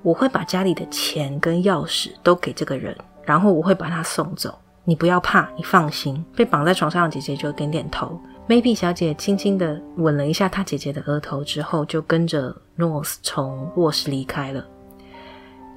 [0.02, 4.58] 我会把家里的钱跟钥匙都给这个人，然后我会把他送走。
[4.86, 8.18] 你不要怕，你放心。”被绑在床上的姐姐就点点头。
[8.48, 14.66] Maybe 小姐轻轻的吻了一下她姐姐的额头之后，就跟着 North 从卧室离开了。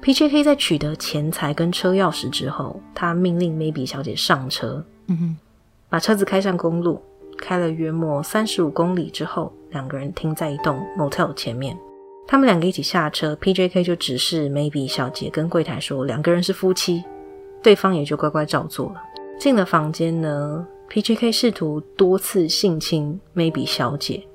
[0.01, 4.81] PJK 在取得钱财跟车钥匙之后，他命令 Maybe 小姐上车。
[5.07, 5.37] 嗯哼。
[5.91, 7.01] 把车子开上公路，
[7.37, 11.77] 开了约莫三十五公里之后，两个人停在一栋 motel 前面。
[12.25, 17.03] 他们两个一起下车，PJK 就指示 Maybe 小姐跟柜台说两个人是夫妻，
[17.61, 19.01] 对方也就乖乖照做了。
[19.37, 24.25] 进了房间呢，PJK 试图多次性侵 Maybe 小姐，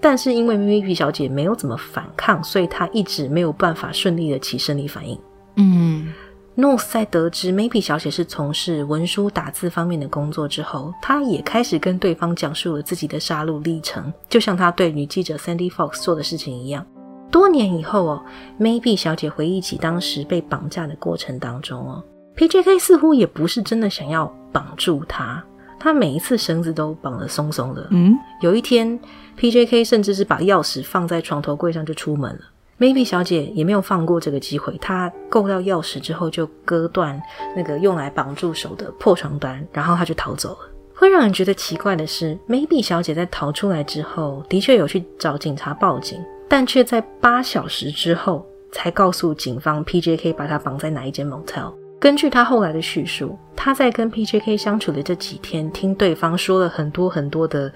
[0.00, 5.18] 但是因为 Maybe 小姐没有怎么反抗，所以她一直没有办法顺利的起生理反应。
[5.56, 6.12] 嗯。
[6.60, 16.86] North 在得知 Maybe 小姐是从事文书打字方面的工作之后，他也开始跟对方讲述了自己的杀戮历程，就像他对女记者 Sandy Fox 做的事情一样。
[17.30, 18.22] 多年以后哦
[18.60, 22.04] ，Maybe 小姐回忆起当时被绑架的过程当中哦
[22.36, 25.42] ，PJK 似乎也不是真的想要绑住她，
[25.78, 27.86] 他每一次绳子都绑得松松的。
[27.90, 29.00] 嗯，有一天
[29.38, 32.40] ，PJK 甚至是把钥匙放在床头柜上就出门了。
[32.80, 37.20] Maybe 小姐也没有放过这个机会，她够到钥匙之后就割断
[37.54, 40.58] 那个用来绑住手的破床单，然后她就逃走了。
[40.94, 51.74] 会让人觉得奇怪的是，Maybe 小姐在逃出来之后，的确有去找警察报警，但却在八小时之后才告诉警方 PJK 把她绑在哪一间 motel。
[52.00, 57.70] 根据她后来的叙述，她在跟 PJK 相处的这几天，听对方说了很多很多的。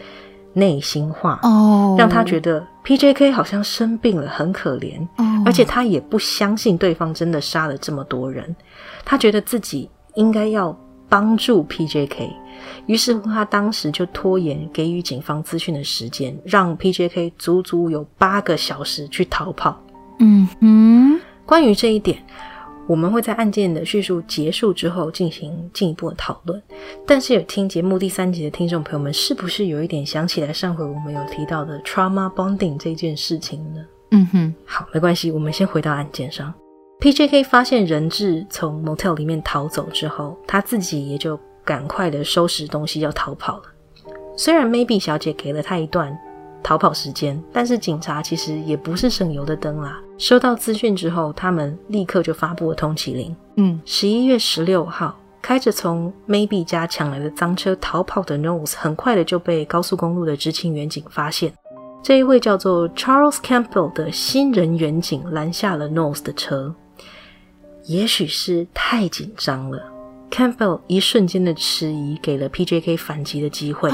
[0.57, 5.07] 内心话哦，让她觉得 PJK 好像生病了，很可怜，
[5.45, 8.55] 而且他也不相信对方真的杀了这么多人，
[9.05, 10.79] 他觉得自己应该要
[11.09, 12.31] 帮助 PJK，
[12.87, 19.81] 于是乎他当时就拖延给予警方资讯的时间，让 PJK 足足有八个小时去逃跑。
[20.19, 22.23] 嗯哼，关于这一点，
[22.87, 26.63] 我们会在案件的叙述结束之后进行进一步的讨论。
[27.07, 33.85] 但是有听节目第三集的听众朋友们，是不是有一点想起来上回我们有提到的 trauma bonding 这件事情呢？
[34.11, 36.53] 嗯哼，好，没关系，我们先回到案件上。
[37.01, 43.65] P.J.K 发现人质从 motel 里面逃走之后，他自己也就赶快的收拾东西要逃跑了。
[44.37, 46.17] 虽然 Maybe 小姐给了他一段
[46.63, 50.01] 逃跑时间，但是警察其实也不是省油的灯啦。
[50.17, 53.35] 收到资讯之后，他们立刻就发布了通缉令。
[53.57, 61.53] 嗯，十一月十六号，开着从 Maybe 家抢来的赃车逃跑的 Nose，很快的就被高速公路的执勤员警发现。
[62.03, 66.75] 这一位叫做 Charles Campbell 的新人员警拦下了 Nose 的车。
[67.87, 69.83] 也许是太紧张了
[70.31, 73.91] ，Campbell 一瞬间的迟疑给了 PJK 反击的机会。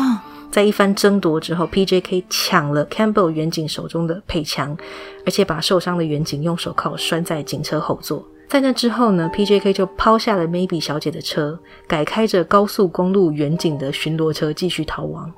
[0.51, 4.77] 在一番争夺之后，PJK 抢了 Campbell 远警手中的配枪，
[5.25, 8.25] 而且把受伤的远警用手铐拴在警车后座。
[8.49, 15.33] 在那之后呢，PJK 就抛下了 Maybe 小姐的车，改开着高速公路远警的巡逻车继续逃亡。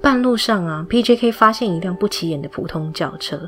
[0.00, 3.38] 半路上啊，PJK 发现一辆不起眼的普通轿车。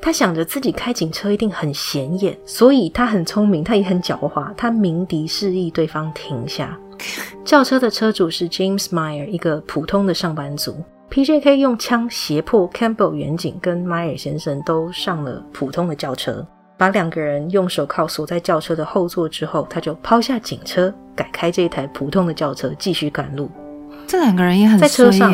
[0.00, 4.52] 他想着自己开警车一定很显眼，所以他很聪明，他也很狡猾。
[4.56, 6.76] 他鸣笛示意对方停下。
[7.44, 10.76] 轿车的车主是 James Meyer，一个普通的上班族。
[11.10, 16.46] P.J.K 用枪胁迫 Campbell 远景跟 Meyer 先生都上了普通的轿车，
[16.78, 23.50] 把两个人用手铐锁在轿车的后座之后，他就抛下警车，改开这一台普通的轿车继续赶路。
[24.06, 25.30] 这两个人也很在车上，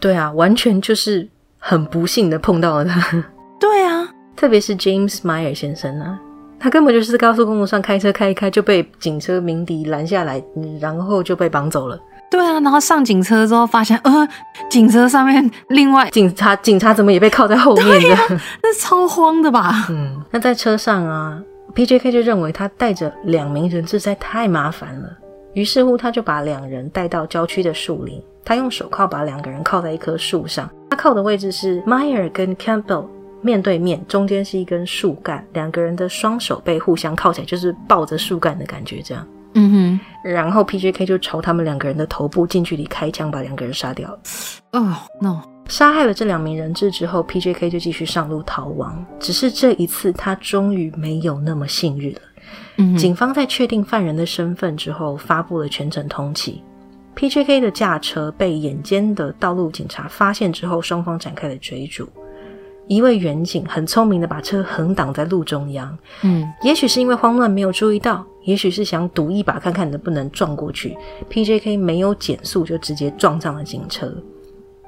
[0.00, 1.28] 对啊，完全就是
[1.58, 3.24] 很不幸的碰到了他。
[3.60, 6.18] 对啊，特别是 James Meyer 先生啊，
[6.58, 10.42] 他根本就是在高速公路上开车开一开就被警车鸣笛拦下来，
[10.80, 11.98] 然后就被绑走了。
[12.30, 14.26] 对啊，然后上警车之后发现，呃，
[14.68, 18.16] 警车上面另外警察警察怎么也被靠在后面的？
[18.62, 19.86] 那超慌的吧？
[19.90, 21.40] 嗯，那在车上啊
[21.74, 25.08] ，PJK 就认为他带着两名人质实在太麻烦了，
[25.52, 33.04] 于是乎他就把两人带到郊区的树林，他用手铐把两个人铐在一棵树上，他铐的位置是 Meyer 跟 Campbell。
[33.44, 39.26] 面对面，中间是一根树干，两个人的双手被互相靠起来，就是抱着树干的感觉，这样。
[39.52, 40.00] 嗯哼。
[40.24, 44.18] 然后 P.J.K 就朝他们两个人的头部近距离开枪，把两个人杀掉。
[44.72, 45.42] 哦，no！
[45.68, 49.04] 杀害了这两名人质之后，P.J.K 就继续上路逃亡。
[49.20, 52.20] 只是这一次，他终于没有那么幸运了。
[52.78, 52.96] 嗯。
[52.96, 56.54] 警方在确定犯人的身份之后，发布了全程通缉。
[57.14, 62.08] P.J.K 的驾车被眼尖的道路警察发现之后，双方展开了追逐。
[62.86, 70.96] 一位远警很聪明的把车横挡在路中央，嗯，也许是因为慌乱没有注意到，也许是想赌一把看看能不能撞过去。
[71.30, 74.12] P.J.K 没有减速就直接撞上了警车，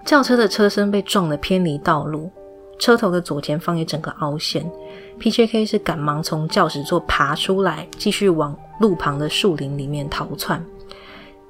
[0.05, 2.30] 轿车的车身被撞得偏离道路，
[2.78, 4.70] 车头的左前方也整个凹陷。
[5.18, 10.62] P.J.K 是赶忙从驾驶座爬出来，继续往路旁的树林里面逃窜。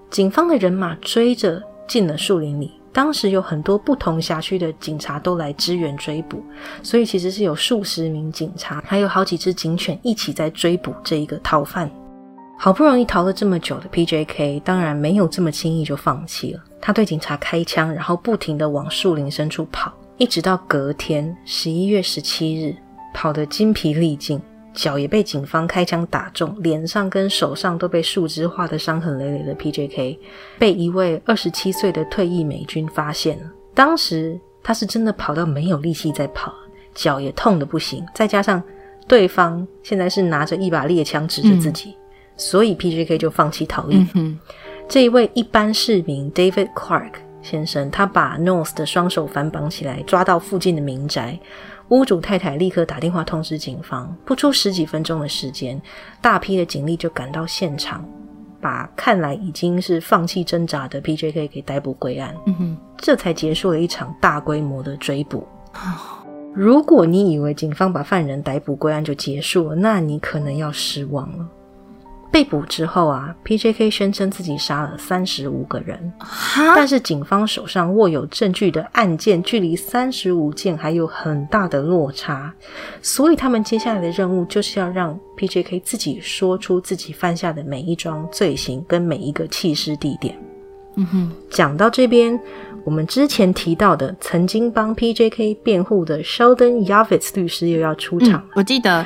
[0.09, 2.71] 警方的人马追着进了树林里。
[2.97, 6.43] 当时有很多不同辖区的警察都来支援追捕，
[6.83, 11.91] 所以其实是有数十名警察，还有好几只警犬一起在追捕这一个逃犯。
[12.57, 16.65] 好不容易逃了这么久的 P.J.K，当然没有这么轻易就放弃了。
[16.81, 22.75] 他对警察开枪，然后不停的往树林深处跑，一直到隔天十一月十七日，
[23.13, 24.41] 跑得精疲力尽。
[24.77, 30.17] 脚也被警方开枪打中，脸上跟手上都被树枝划得伤痕累累的 P.J.K
[30.59, 33.51] 被一位二十七岁的退役美军发现了。
[33.75, 36.53] 当时他是真的跑到没有力气再跑，
[36.95, 38.63] 脚也痛得不行，再加上
[39.09, 41.97] 对方现在是拿着一把猎枪指着自己，
[42.37, 44.07] 所以 P.J.K 就放弃逃逸。
[44.89, 47.13] 这一位一般市民 David Clark
[47.43, 51.39] 先生，他把 North 的双手反绑起来，抓到附近的民宅。
[51.91, 55.81] 屋主太太立刻打电话通知警方，不出十几分钟的时间，
[56.21, 58.05] 大批的警力就赶到现场，
[58.61, 62.35] 把看来已经是放弃挣扎的 P.J.K 给逮捕归案。
[62.47, 65.47] 嗯哼，这才结束了一场大规模的追捕。
[66.53, 71.47] 如果你以为警方把犯人逮捕归案就结束了，那你可能要失望了。
[72.31, 76.13] 被捕之后啊，P.J.K 宣称自己杀了三十五个人，
[76.75, 82.53] 但是警方手上握有证据的案件距离三十五件还有很大的落差，
[83.01, 90.37] 所以他们接下来的任务就是要让 P.J.K 自己说出自己犯下的每一桩罪行跟每一个弃尸地点。
[90.97, 92.39] 嗯哼，讲到这边，
[92.85, 99.05] 我们之前提到的曾经帮 P.J.K 辩护的 Sheldon Yavitz 律师又要出场，我记得。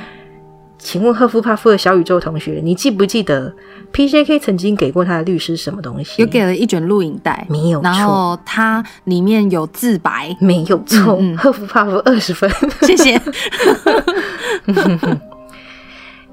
[0.81, 3.55] 请问赫夫帕夫的小宇宙同学，你记不记得
[3.93, 6.23] P.J.K 曾经给过他的律师什么东西？
[6.23, 7.85] 有给了一卷录影带，没有错。
[7.85, 11.19] 然后它里面有自白，没有错。
[11.21, 12.51] 嗯赫夫帕夫二十分，
[12.83, 13.21] 谢谢。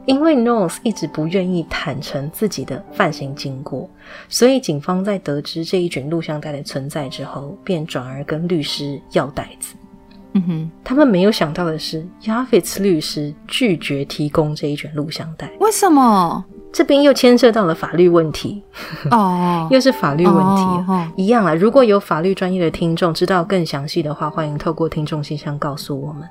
[0.06, 3.90] 因为 Knowles 一直不愿意坦诚自己的犯行经过，
[4.30, 9.76] 所以警方在得知这一卷录像带的存在之后，便转而跟律师要袋子。
[10.38, 15.50] 嗯哼，他们没有想到的是 i t s 律师拒绝提供这一卷录像带。
[15.60, 16.44] 为什么？
[16.72, 18.62] 这边又牵涉到了法律问题
[19.10, 20.36] 哦， 又是法律问
[21.16, 21.56] 题，一样啊。
[21.56, 26.24] 如果有法律专业的听众知道更详细的话，欢迎透过听众信箱告诉我们。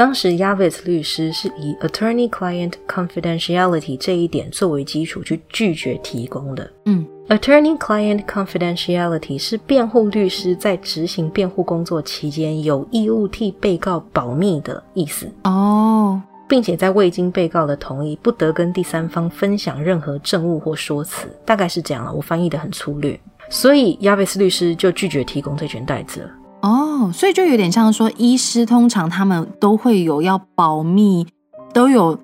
[0.00, 6.72] 当时 Yavis 律师是以 attorney-client confidentiality 这一点作为基础去拒绝提供的。
[6.86, 15.30] 嗯，attorney-client confidentiality 是辩护律师在执行辩护工作期间有义务替被告保密的意思。
[15.44, 21.28] 哦，并且在未经被告的同意，不得跟第三方分享任何证物或说辞。
[21.44, 23.20] 大概是这样了，我翻译的很粗略，
[23.50, 26.30] 所以 Yavis 律师就拒绝提供这卷袋子了。
[26.62, 31.26] 哦，所以就有点像说，医师通常他们都会有要保密，
[31.72, 32.18] 都有，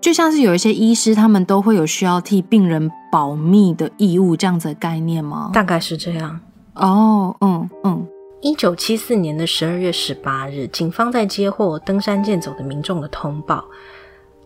[0.00, 5.50] 就像是有一些医师他们都会有需要替病人保密的义务这样子的概念吗？
[5.52, 6.38] 大概是这样。
[6.74, 8.06] 哦，嗯嗯。
[8.40, 13.64] 一九七四年的十二月十八日，警方在接获登山健走的民众的通报，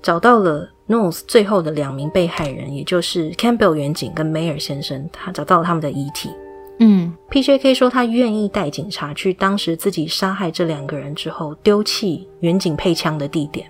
[0.03, 6.30] 找到了 Nose 最后的两名被害人，也就是 Campbell 远景跟梅尔先生，他找到了他们的遗体。
[6.79, 13.66] 嗯，P.J.K 说他愿意带警察去当时自己杀害这两个人之后丢弃远景配枪的地点。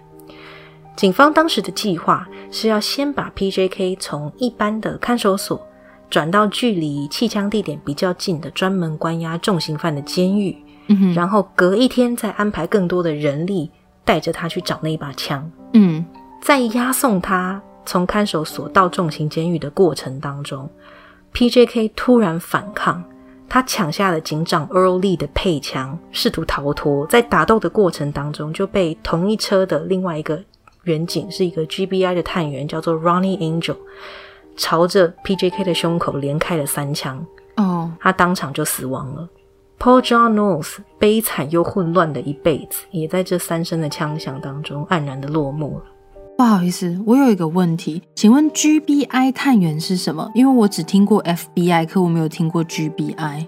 [0.97, 5.65] 警方当时的计划是要先把 P.J.K 从一般的看守所
[6.11, 10.57] 转到距离弃枪地点比较近的专门关押重刑犯的监狱，
[11.15, 13.71] 然后隔一天再安排更多的人力
[14.05, 15.49] 带着他去找那一把枪。
[15.75, 16.05] 嗯，
[16.41, 20.69] 在押送他从看守所到重刑监狱的过程当中。
[21.37, 23.05] P.J.K 突然反抗，
[23.47, 27.07] 他抢下了警长 Earl Lee 的配枪，试图逃脱。
[27.09, 30.43] 在打斗的过程当中，就被同一车的另外一个
[30.85, 33.77] 远警，是一个 G.B.I 的探员，叫做 Ronnie Angel，
[34.57, 37.23] 朝着 P.J.K 的胸口连开了三枪。
[37.57, 39.29] 哦，他当场就死亡了。
[39.79, 45.85] Paul John Knowles 悲惨又混乱的一辈子，也在这三声的枪响当中黯然的落幕了。
[46.37, 50.31] 不好意思，我有一个问题，请问 GBI 探员是什么？
[50.35, 53.47] 因为我只听过 FBI，可我没有听过 GBI。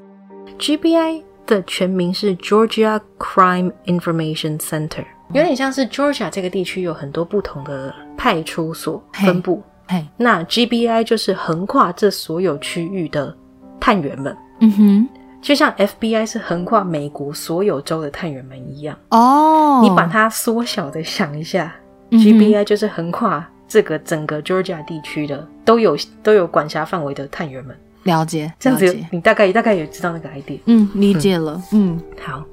[0.59, 9.63] GBI 的全名是 Georgia Crime Information Center，有点像是 Georgia 这个地区有很多不同的派出所分部。
[9.87, 13.37] 嘿，那 GBI 就是横跨这所有区域的
[13.79, 14.35] 探员们。
[14.61, 15.09] 嗯哼，
[15.43, 18.97] 就像 FBI 是横跨美国所有州的探员们一样。
[19.11, 21.75] 哦，你把它缩小的想一下。
[22.11, 27.77] GBI 就是横跨这个整个 Georgia 地区的，都有都有管辖范围的探员们。
[28.05, 30.59] 了解，这样子你大概大概也知道那个 idea。
[30.67, 31.63] 嗯，理解了。
[31.73, 32.45] 嗯，好。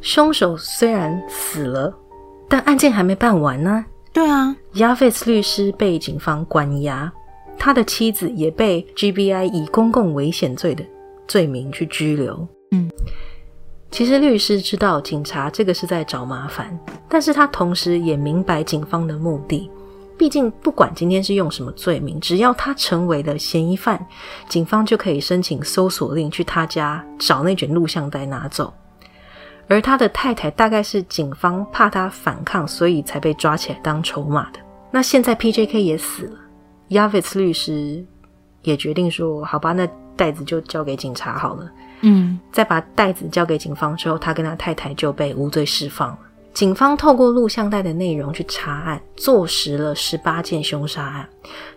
[0.00, 1.94] 凶手虽然死了，
[2.48, 3.84] 但案件还没办完呢。
[4.12, 7.10] 对啊 v i s 律师被警方关押，
[7.58, 10.84] 他的妻子也被 GBI 以公共危险罪的
[11.26, 12.46] 罪名去拘留。
[12.70, 12.88] 嗯。
[13.94, 16.76] 其实律师知道警察这个是在找麻烦，
[17.08, 19.70] 但是他同时也明白警方的目的。
[20.18, 24.04] 毕竟不管今天是用什么罪名，只要他成为了嫌疑犯，
[24.48, 28.74] 警方就可以申请搜索令去他家找那卷录像带拿走。
[29.68, 34.58] 而他的太太大概是警方怕他反抗，所以才被抓起来当筹码的。
[34.90, 36.38] 那现在 P.J.K 也死了
[36.88, 38.04] ，Yavis 律师
[38.64, 41.70] 也决定说：“好吧，那袋子就交给警察好了。”
[42.02, 46.18] 嗯，在把袋子交给警方之后，他跟他太太就被无罪释放了。
[46.52, 51.28] 警方透过录像带的内容去查案，坐实了十八件凶杀案，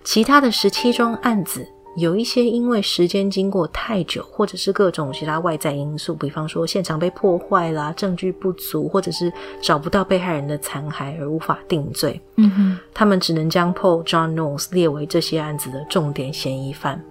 [0.03, 1.67] 其他的十七桩案子
[1.97, 9.33] 有一些因为时间经过太久，或者是各种其他外在因素，比方说现场被破坏啦、证据不足，或者是
[9.63, 12.21] 找不到被害人的残骸而无法定罪。
[12.35, 17.03] 嗯哼，他们只能将 Paul John Knowles 列为这些案子的重点嫌疑犯。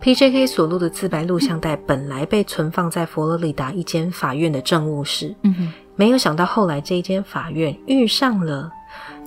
[0.00, 8.70] P.J.K 所录的自白录像带本来被存放在佛罗里达一间法院的政务室，嗯没有想到后来这一间法院遇上了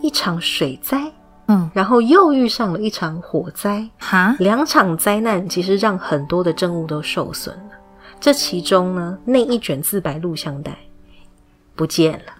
[0.03, 1.11] 一场水灾，
[1.49, 7.71] 嗯，然后又遇上了一场火灾，哈，两场灾难其实让很多的证物都受损了。
[8.19, 10.77] 这其中呢，那一卷自白录像带
[11.75, 12.33] 不见了，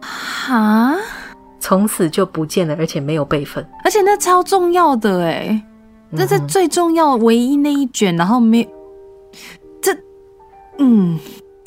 [0.00, 0.96] 哈，
[1.60, 5.64] 从此就不见了，而且没有备份，而且那超重要的哎。
[6.16, 8.66] 这是最重要、唯一那一卷，然后没
[9.82, 9.94] 这，
[10.78, 11.18] 嗯，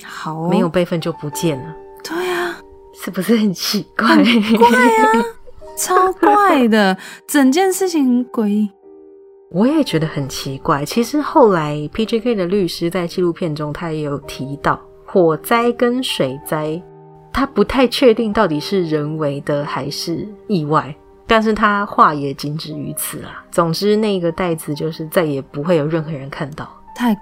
[0.04, 1.76] 好，没有备份就不见了。
[2.04, 2.58] 对啊，
[3.00, 4.16] 是不是很奇怪？
[4.16, 5.24] 怪啊，
[5.78, 6.98] 超怪的，
[7.28, 8.70] 整件事情很诡异。
[9.52, 10.86] 我也觉得很奇怪。
[10.86, 16.82] 其实后来 P.J.K 的律师在纪录片中，他也有提到火灾跟水灾，
[17.34, 20.96] 他不太确定到底是人为的还是意外。
[21.28, 23.44] 但是他话也仅止于此啊。
[23.52, 26.70] 总之，那个袋子就是再也不会有任何人看到。
[26.96, 27.16] 太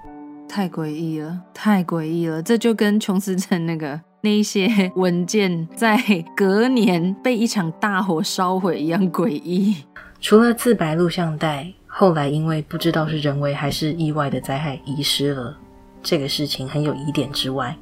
[0.48, 2.42] 太诡异了，太诡异了！
[2.42, 5.98] 这就跟琼斯镇那个那一些 文件在
[6.36, 9.76] 隔年被一场大火烧毁一样诡异。
[10.20, 15.56] 除了自白录像带，后来因为不知道是人为还是意外的灾害遗失了，
[16.02, 17.74] 这个事情很有疑点之外。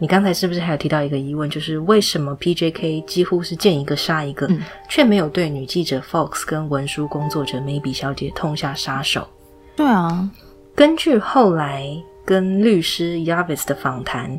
[0.00, 4.48] 你刚才是不是还有提到一个疑问，就是为什么 P.J.K 几乎是见一个杀一个，
[4.88, 9.26] 却没有对女记者 Fox 跟文书工作者 Maybe 小姐痛下杀手？
[9.74, 10.30] 对啊，
[10.74, 11.84] 根据后来
[12.24, 14.38] 跟律师 Yavis 的访谈，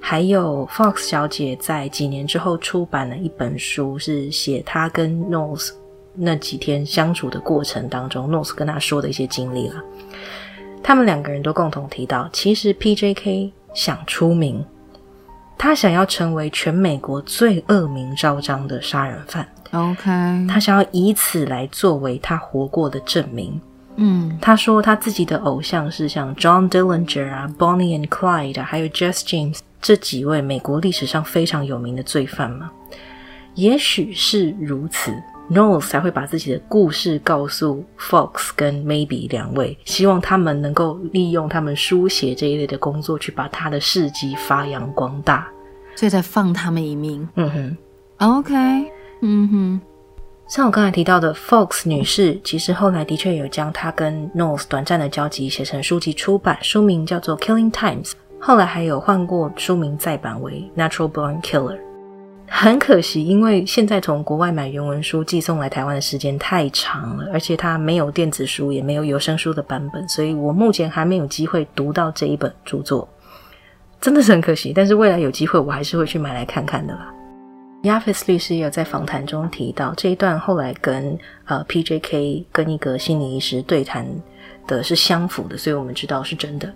[0.00, 5.72] 还有 Fox 小姐在几年之后出版了一本书，是写她跟 Nose
[6.14, 9.82] 那几天相处的过程当中，Nose 跟她说的一些经历了。
[10.82, 14.64] 他们两个人都共同提到，其实 P.J.K 想出名。
[15.58, 19.46] 他想要成为全美国最恶名昭彰的杀人犯。
[19.72, 20.08] OK，
[20.48, 23.60] 他想要以此来作为他活过的证明。
[23.96, 32.70] 嗯，他说他自己的偶像是像 John Dillinger 啊、Bonnie and Clyde 还有 Jesse James 这几位美国历史上非常有名的罪犯吗。
[33.54, 35.12] 也许是如此
[35.50, 45.48] ，Knowles 才会把自己的故事告诉 Fox 跟 Maybe 两位，希望他们能够利用他们书写这一类的工作，去把他的事迹发扬光大。
[45.96, 47.28] 所以才放他们一命。
[47.34, 47.76] 嗯哼
[48.18, 48.54] ，OK，
[49.22, 49.80] 嗯哼，
[50.46, 58.10] 像我刚才提到的，Fox 女士，其实后来的确有将她跟 Knowles 短暂的交集写成书籍出版，书名叫做《Killing Times》，
[58.40, 61.76] 后来还有换过书名再版为《Natural Born Killer》。
[62.50, 73.06] 很可惜，因为现在从国外买原文书寄送来台湾的时间太长了，而且它没有电子书，也没有有声书的版本，所以我目前还没有机会读到这一本著作。
[74.00, 77.12] 真的是很可惜，但是未来有机会，我还是会去买来看看的啦。
[77.82, 84.06] Yavis 律师也有在访谈中提到这一段，后来跟呃 PJK 跟一个心理医师对谈
[84.66, 86.72] 的是相符的，所以我们知道是真的。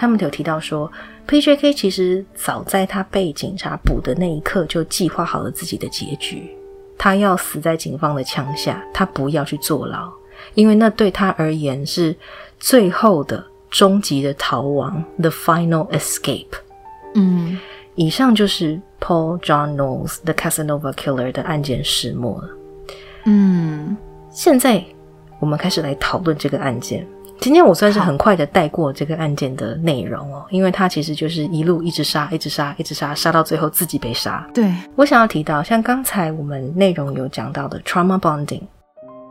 [0.00, 0.90] 他们有提到说
[1.28, 6.50] ，PJK 其实早在他被警察捕的那一刻就计划好了自己的结局，
[6.96, 10.10] 他要死在警方的枪下，他不要去坐牢，
[10.54, 12.16] 因为那对他而言是
[12.58, 13.44] 最后的。
[13.70, 16.58] 终极的逃亡，The Final Escape。
[17.14, 17.56] 嗯，
[17.94, 22.48] 以上就是 Paul John Knowles The Casanova Killer 的案件始末了。
[23.26, 23.96] 嗯，
[24.28, 24.84] 现在
[25.38, 27.06] 我们开始来讨论这个案件。
[27.40, 34.46] 今天我算是很快的带过这个案件的内容哦，因为它其实就是一路一直杀，一直杀，一直杀，杀到最后自己被杀。
[34.52, 38.62] 对我想要提到，像刚才我们内容有讲到的 Trauma Bonding。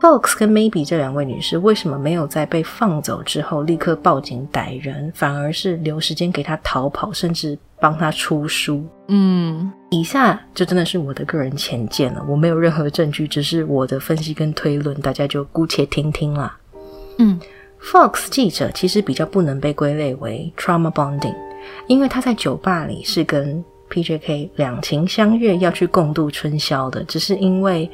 [0.00, 8.84] Fox 跟 Maybe 这两位女士为什么没有在被放走之后立刻报警逮人，反而是留时间给她逃跑，甚至帮她出书？
[9.08, 16.56] 嗯，以下就真的是我的个人浅见了，我没有任何证据，只是我的分析跟推论，大家就姑且听听啦。
[17.18, 17.38] 嗯
[17.82, 21.34] ，Fox 记者其实比较不能被归类为 trauma bonding，
[21.86, 27.90] 因为他在酒吧里是跟 PJK 两情相悦，要去共度春宵的，只是因为。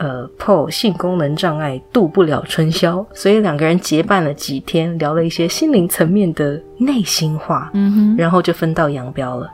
[0.00, 9.50] 呃，Paul 性功能障碍度不了春宵， 所以两个人结伴了几天，聊了一些心灵层面的内心话，嗯哼，然后就分道扬镳了。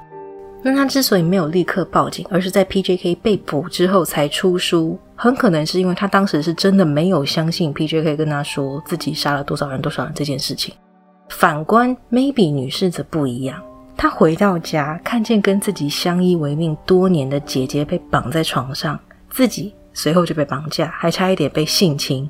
[0.67, 10.75] 那他之所以没有立刻报警，而是在 PJK 被捕之后才出书，很可能是因为他当时是真的没有相信 PJK 跟他说自己杀了多少人多少人这件事情。
[11.29, 13.63] 反观 Maybe 女士则不一样，
[13.95, 18.99] 她回到家看见跟自己相依为命多年的姐姐被绑在床上，
[19.29, 19.75] 自己。
[19.97, 22.29] 随后就被绑架，还差一点被性侵。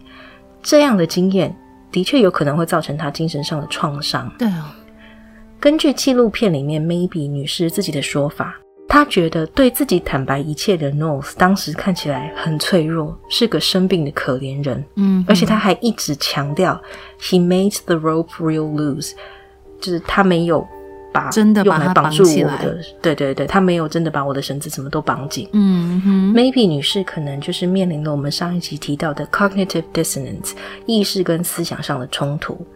[0.63, 1.57] 这样的经验
[1.91, 4.31] 的确有可能会造成她精神上的创伤。
[4.39, 4.77] 对啊，
[5.65, 14.85] 根据纪录片里面 Maybe 女士自己的说法，她觉得对自己坦白一切的 North 当时看起来很脆弱，是个生病的可怜人。
[14.97, 16.79] 嗯，而且她还一直强调
[17.19, 19.13] He made the rope real loose，
[19.81, 20.69] 就是他没有。
[21.15, 25.49] 把真的用来绑住我的，对对对，他没有真的把我的绳子什么都绑紧。
[25.53, 30.55] 嗯哼，Maybe 女士可能就是面临了我们上一集提到的 cognitive dissonance，
[30.87, 32.67] 意识跟思想上的冲突。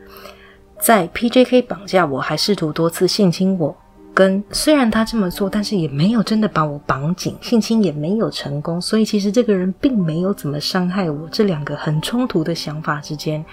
[0.81, 3.76] 在 PJK 绑架我，还试图多次性侵我，
[4.14, 11.29] 跟虽然他这么做，但是也没有真的把我绑紧，性侵也没有成功，所以其实这个人并没有怎么伤害我。
[11.31, 13.45] 这两个很冲突的想法之间，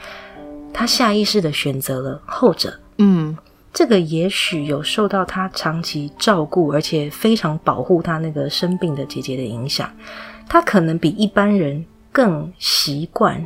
[0.73, 2.73] 他下意识的选择了后者。
[2.97, 3.37] 嗯。
[3.77, 9.91] 这个也许有受到他长期照顾，而且非常保护他那个生病的姐姐的影响。
[10.47, 13.45] 他可能比一般人更习惯，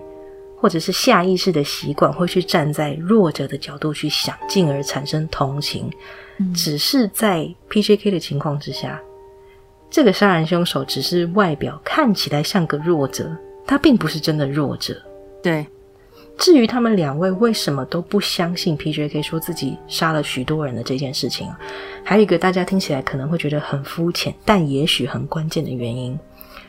[0.59, 5.89] 或者是下意识的习惯，会去站在弱者的角度去想，进而产生同情。
[6.53, 9.01] 只是在 PJK 的情况之下，
[9.89, 13.35] 这个杀人凶手只是外表看起来像个弱者，
[13.65, 14.95] 他并不是真的弱者。
[15.41, 15.65] 对。
[16.37, 21.59] 至于他们两位为什么都不相信 P.J.K 说自己杀了许多人的这件事情啊，
[22.01, 26.17] 还有一个大家听起来可能会觉得很肤浅，但也许很关键的原因，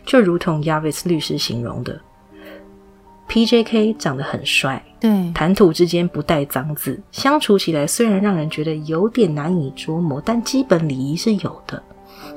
[0.04, 2.00] 就如同 Yavis 律师形容的
[3.30, 11.80] ，P.J.K 长得很帅，对，谈吐之间不带脏字，相处起来虽然让人觉得有点难以捉摸，但基本礼仪是有的。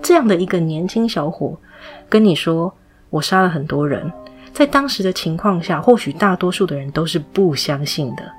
[0.04, 1.58] 这样的一个年轻小伙
[2.08, 2.72] 跟你说，
[3.10, 4.12] 我杀了很多人。
[4.54, 8.32] 在当时的情况下，或许大多数的人都是不相信的。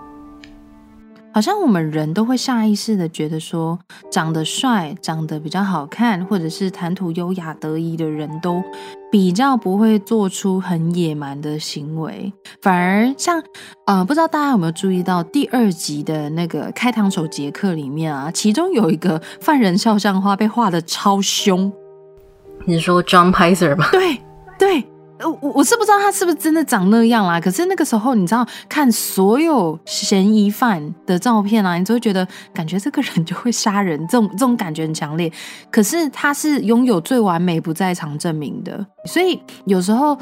[1.35, 3.77] 好像我们人都会下意识的觉得说，
[4.09, 8.63] 长得帅、长得比较好看，或者是谈吐优雅得意的人都
[9.11, 12.33] 比较不会做出很野蛮的行为。
[12.63, 13.43] 反而像
[13.87, 21.73] 呃，不知道大家有没有注意到第二集的那个开膛手杰克里面啊，其中有一个犯人肖像画被画的超凶。
[22.65, 23.89] 你说 John Pizer 吗？
[23.91, 24.19] 对
[24.57, 24.94] 对。
[25.19, 35.31] 呃我我是不知道他是不是真的长那样啦，可是那个时候你知道看所有嫌疑犯的照片啊，你就会觉得感觉这个人就会杀人，这种这种感觉很强烈。
[35.71, 40.19] 可是他是拥有最完美不在场证明的，所以有时候，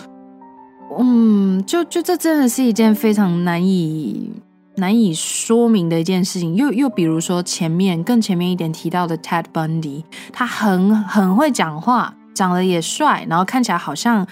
[0.98, 4.30] 嗯，就就这真的是一件非常难以
[4.76, 6.54] 难以说明的一件事情。
[6.54, 14.26] 又又比如说前面更前面一点提到的 Ted Bundy，他很很会讲话，长得也帅，然后看起来好像。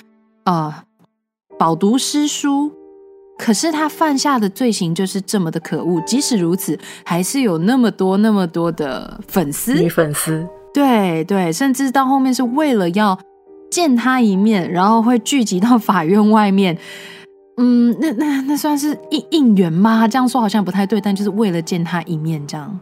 [0.45, 0.75] 呃，
[1.59, 2.73] 饱读诗书，
[3.39, 6.01] 可是他犯下的罪行就是这么的可恶。
[6.07, 13.19] 即使如此，还是有那么多那么多的粉丝，女粉丝，对对，甚至到后面是为了要
[13.71, 16.77] 见他一面，然后会聚集到法院外面。
[17.57, 20.09] 嗯，那那那算是应应援吗？
[20.09, 22.81] 这样说好像不太对，但就是为了见他一面，这样。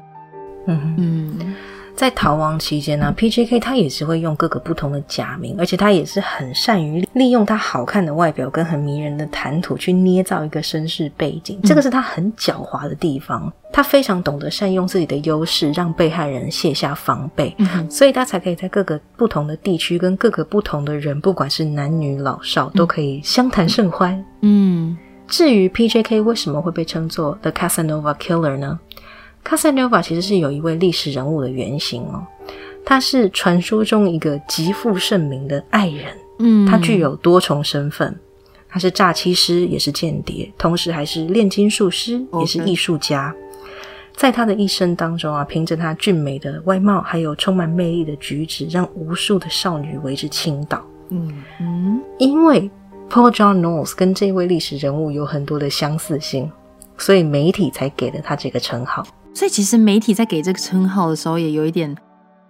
[0.66, 1.54] 嗯嗯。
[1.98, 13.52] 在逃亡期间呢，P.J.K 他也是会用各个不同的假名，而且他也是很善于利用他好看的外表跟很迷人的谈吐去捏造一个身世背景，这个是他很狡猾的地方。
[13.72, 17.52] 他非常懂得善用自己的优势，让被害人卸下防备，
[17.90, 24.24] 所以他才可以在各个不同的地区跟各个不同的人，不管是男女老少，都可以相谈甚欢。
[24.42, 24.96] 嗯，
[25.26, 28.78] 至于 P.J.K 为什么会被称作 The Casanova Killer 呢？
[29.42, 32.22] 卡萨诺瓦其实是有一位历史人物的原型哦，
[32.84, 36.04] 他是传说中一个极负盛名的爱人，
[36.38, 38.14] 嗯，他具有多重身份，
[38.68, 43.34] 他是诈欺师，也是间谍，同时还是炼金术师，也是艺术家。
[44.14, 50.84] 在他的一生当中啊，凭着他俊美的外貌，还有充满魅力的举止，让无数的少女为之倾倒。
[51.10, 52.68] 嗯嗯，因为
[53.08, 56.50] Paul John Knowles 跟这位历史人物有很多的相似性，
[56.98, 59.06] 所以媒体才给了他这个称号。
[59.38, 61.96] 所以其实媒体在给这个称号的时候，也有一点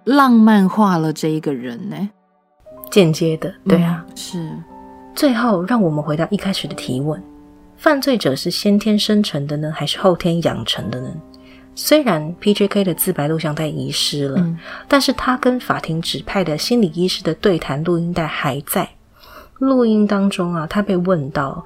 [0.05, 2.09] 浪漫化了这一个人呢，
[2.91, 4.51] 间接的，对啊，是。
[5.15, 7.23] 最后，让我们回到一开始的提问：
[7.77, 11.15] 犯罪者是先天生成的呢，还是后天养成的呢？
[11.75, 14.43] 虽然 P.J.K 的自白录像带遗失了，
[14.89, 18.89] 但是他跟法庭指派的心理医师的对谈录音带还在。
[19.59, 21.63] 录音当中啊，他被问到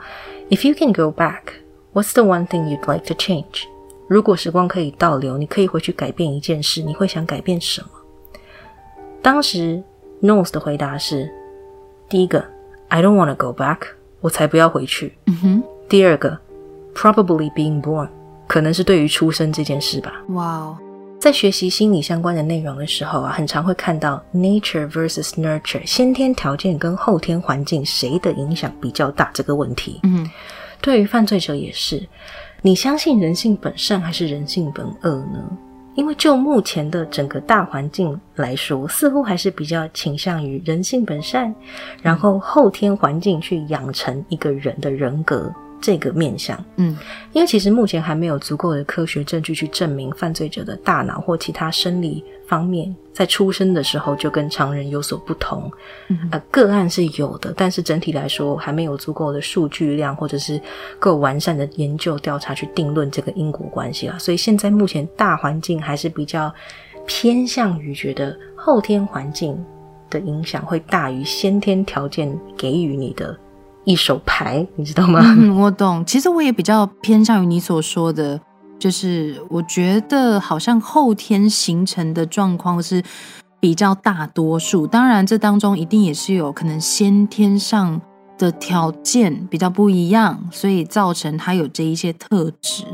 [0.50, 1.42] ：“If you can go back,
[1.92, 3.68] what's the one thing you'd like to change？”
[4.12, 7.88] 如果时光可以倒流，你可以回去改变一件事，你会想改变什么？
[9.22, 9.82] 当时
[10.20, 11.32] Nose 的回答是：
[12.10, 12.44] 第一个
[12.88, 13.78] ，I don't want to go back，
[14.20, 15.14] 我才不要回去。
[15.28, 15.62] 嗯哼。
[15.88, 16.38] 第二个
[16.94, 18.10] ，Probably being born，
[18.46, 20.22] 可能是对于出生这件事吧。
[20.28, 20.76] 哇哦，
[21.18, 30.00] 在学习心理相关的内容的时候啊，很常会看到 nature versus nurture，先天条件跟后天环境谁的影响比较大这个问题。
[30.02, 30.28] 嗯，
[30.82, 32.06] 对于犯罪者也是。
[32.60, 35.58] 你相信人性本善还是人性本恶呢？
[35.94, 41.54] 因为就目前的整个大环境来说，似乎还是比较倾向于人性本善，
[42.02, 45.52] 然后后天环境去养成一个人的人格。
[45.82, 46.96] 这个面相，嗯，
[47.32, 55.70] 因为其实目前还没有足够的科学证据去证明犯罪者的大脑或其他生理方面在出生的时候就跟常人有所不同。
[56.30, 60.60] 呃，个案是有的，但是整体来说还没有足够的数据量或者是
[61.00, 64.16] 够完善的研究调查去定论这个因果关系啊。
[64.18, 66.54] 所以现在目前大环境还是比较
[67.06, 69.58] 偏向于觉得后天环境
[70.08, 73.36] 的影响会大于先天条件给予你的。
[73.84, 75.20] 一手牌，你知道吗？
[75.58, 76.04] 我懂。
[76.06, 78.40] 其实我也比较偏向于你所说的，
[78.78, 83.02] 就是我觉得好像后天形成的状况是
[83.58, 84.86] 比较大多数。
[84.86, 88.00] 当然，这当中一定也是有可能先天上
[88.38, 92.84] 的条件比较不一样，所以造成他有这一些特质。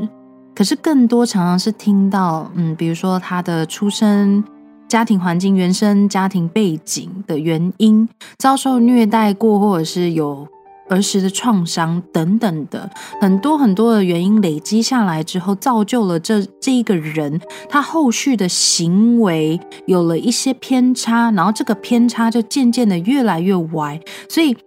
[0.55, 4.43] 可是更多常常是听到，嗯，比如说他的出生、
[4.87, 8.09] 家庭环境、原生家庭背景的原因，
[8.39, 10.47] 遭受虐待过，或者是有。
[10.89, 12.89] 儿时的创伤等等的
[13.21, 23.99] 很多很多的原因累积下来之后，造就了这这一个人他后续的行为有了一些偏差，然后这个偏差就渐渐的越来越歪。
[24.27, 24.57] 所以，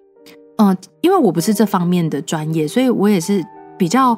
[0.59, 3.45] 嗯，因为我不是这方面的专业，所以我也是
[3.77, 4.16] 比较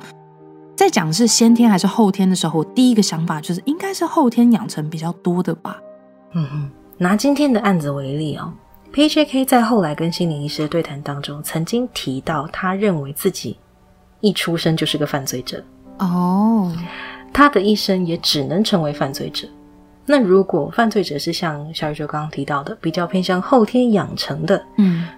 [0.76, 5.80] 在讲是先天还是后天的时候，我第一个想法就是应该是后天养成比较多的吧。
[6.34, 8.52] 嗯哼，拿今天的案子为例哦。
[8.94, 13.56] P.J.K 在后来跟心理医师的对谈当中，曾经提到，他认为自己
[14.20, 15.60] 一出生就是个犯罪者
[15.98, 16.72] 哦，
[17.32, 19.48] 他的一生也只能成为犯罪者。
[20.06, 25.08] 那如果犯罪者是像小宇宙刚刚提到的，比较偏向后天养成的，嗯，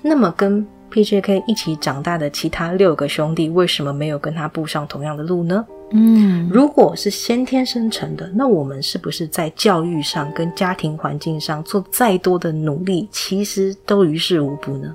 [0.00, 5.66] 那么跟 P.J.K 一起长大的其他六个兄弟，为什么没有跟他步上同样的路呢？
[5.90, 14.94] 嗯，如果是先天生成的，那我们是不是在教育上跟家庭环境上做再多的努力，其实都于事无补呢？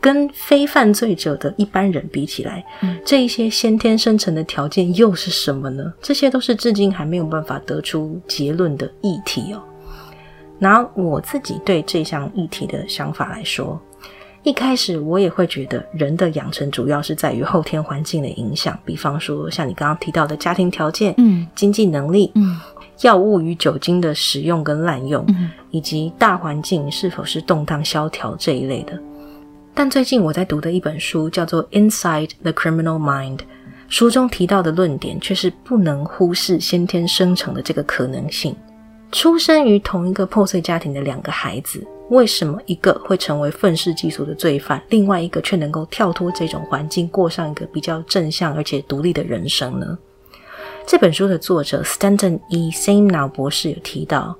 [0.00, 2.64] 跟非犯罪者的一般人比起来，
[3.04, 5.92] 这一些先天生成的条件又是什么呢？
[6.02, 9.62] 这些都是至今还没有办法得出结论的议题哦。
[10.58, 13.80] 拿我自己对这项议题的想法来说。
[14.44, 22.58] 一开始我也会觉得人的养成主要是在于后天环境的影响，比方说像你刚刚提到的家庭条件、嗯，经济能力、嗯，
[23.02, 25.24] 药物与酒精的使用跟滥用，
[25.70, 28.98] 以及大环境是否是动荡萧条这一类的。
[29.74, 33.38] 但最近我在读的一本书叫做《Inside the Criminal Mind》，
[33.88, 38.56] 书中提到的论点却是不能忽视先天生成的这个可能性。
[39.12, 41.86] 出生于同一个破碎家庭的两个孩子。
[42.08, 49.96] 为什么一个会成为愤世嫉俗的罪犯，另外一个却能够跳脱这种环境，过上一个比较正向而且独立的人生呢？
[50.86, 52.70] 这本书的作者 Stanton E.
[52.70, 54.36] Samnow 博士有提到，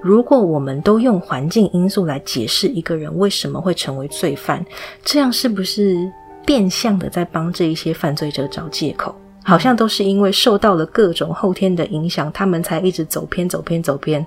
[0.00, 4.64] 如果我们都用环境因素来解释一个人为什么会成为罪犯，
[5.02, 6.08] 这样是不是
[6.46, 9.12] 变相的在帮这一些犯罪者找借口？
[9.44, 14.24] 好像都是因为受到了各种后天的影响，他们才一直走偏、走偏、走偏。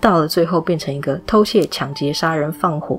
[0.00, 2.98] 到了最后，变成一个偷窃、抢劫、杀人、放火，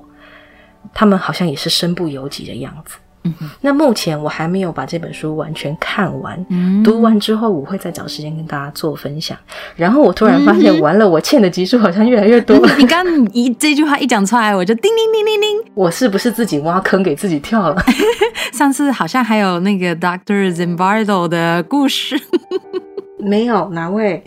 [0.94, 2.98] 他们好像也是身不由己的样子。
[3.24, 6.44] 嗯，那目前我还没有把这本书完全看完。
[6.50, 9.38] 嗯，读完之后，我会再找时间跟大家做分享。
[9.76, 12.74] 然后我突然发现，完了，我欠的集数好像越来越多了。
[12.78, 15.72] 你刚一这句话一讲出来，我就叮叮叮叮叮。
[15.74, 17.84] 我是不是自己挖坑给自己跳了？
[18.54, 22.20] 上次好像还有那个 Doctor Zimbardo 的故事。
[23.20, 24.22] 没有哪位？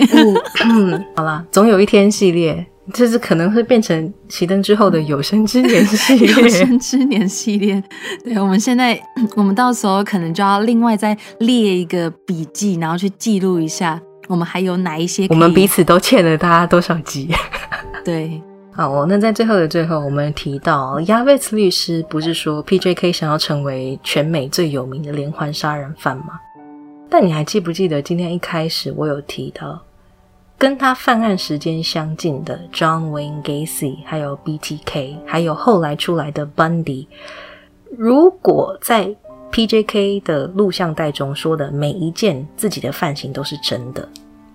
[0.64, 6.30] 嗯，好了，总有一天系列，就是可能会变成熄灯之后的有生之年系列。
[6.32, 7.82] 有生之年系列，
[8.22, 9.00] 对，我们现在，
[9.36, 15.26] 我们到时候可能就要另外再列一个笔记，然后去记录一下，我们还有哪一些。
[15.30, 17.30] 我们彼此都欠了大家多少集？
[18.04, 26.38] 对，好哦，那在最后的最后，我们提到亚维茨律师不是说 P.J.K 想要成为全美最有名的连环杀人犯吗？
[27.08, 29.80] 但你还记不记得今天一开始我有提到，
[30.56, 37.06] 跟他犯案时间相近的 John Wayne Gacy，还有 BTK，还有后来出来的 Bundy。
[37.96, 39.14] 如果在
[39.52, 44.08] PJK 的录像带中说的每一件自己的犯行都是真的，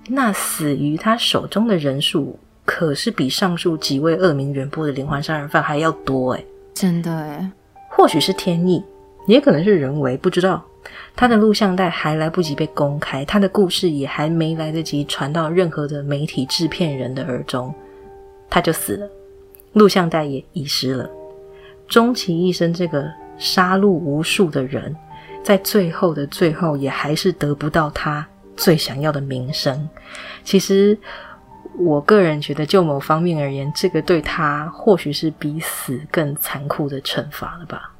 [0.08, 7.52] 那死于他手中的人数可是比上述几位恶名远播的连环杀人犯还要多诶真的诶
[7.90, 8.84] 或许是天意，
[9.28, 10.64] 也可能是人为，不知道。
[11.16, 17.74] 他的录像带还来不及被公开，他的故事也还没来得及传到任何的媒体制片人的耳中，
[18.50, 19.10] 他就死了，
[19.74, 21.10] 录像带也遗失了。
[21.88, 24.96] 终其一生，这个杀戮无数的人，
[25.44, 28.26] 在最后的最后，也还是得不到他
[28.56, 29.90] 最想要的名声。
[30.44, 30.98] 其实，
[31.78, 37.92] 我个人觉得，就某方面而言，这个对他或许是比死更残酷的惩罚了吧？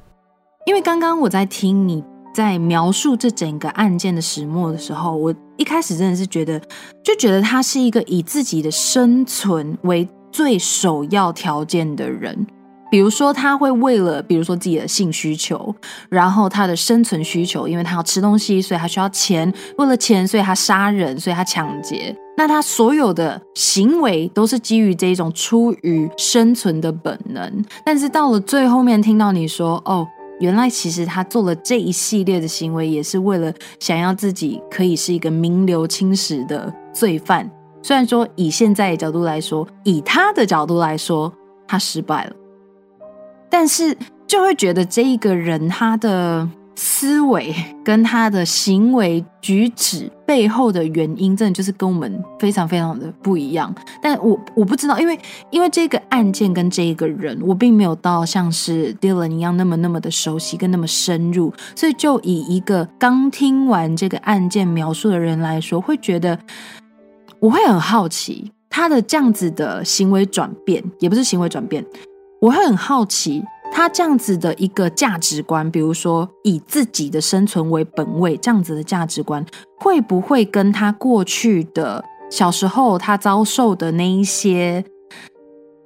[0.66, 2.02] 因为刚刚我在听你。
[2.32, 6.60] 在描述这整个案件的始末的时候，我一开始真的是觉得，
[7.04, 12.46] 就觉得他是一个以自己的生存为最首要条件的人。
[12.90, 15.72] 比如说，他会为了，比如说自己的性需求，
[16.08, 19.52] 然后他的生存需求，因为他要吃东西，所以他需要钱。
[19.78, 22.12] 为了钱，所以他杀人，所以他抢劫。
[22.36, 27.64] 那他所有的行为都是基于这一种出于生存的本能。
[27.84, 30.04] 但是到了最后面，听到你说，哦。
[30.40, 37.48] 原来其实他做了这一系列的行为，也是为了想要自己可以是一个名留青史的罪犯。
[37.82, 41.32] 虽然说以现在的角度来说，以他的角度来说，
[41.68, 42.32] 他失败了，
[43.48, 46.48] 但是就会觉得这一个人他的
[46.82, 47.54] 思维
[47.84, 53.70] 跟他的行为举止背后的原因，真的就是跟我们非常非常的不一样。
[54.00, 55.18] 但我我不知道，因为
[55.50, 66.38] 因为这个案件跟这一个人，我并没有到像是 Dylan 一样那么那么的熟悉跟那么深入，所以就以一个刚听完这个案件描述的人来说，会觉得
[67.40, 71.84] 我会很好奇他的这样子的行为转变，也不是行为转变，
[72.40, 73.44] 我会很好奇。
[73.72, 79.44] 他这样子的一个价值观，比如说以自己的生存为本位，这样子的价值观，
[79.78, 84.84] 会不会跟他过去的小时候他遭受的那一些，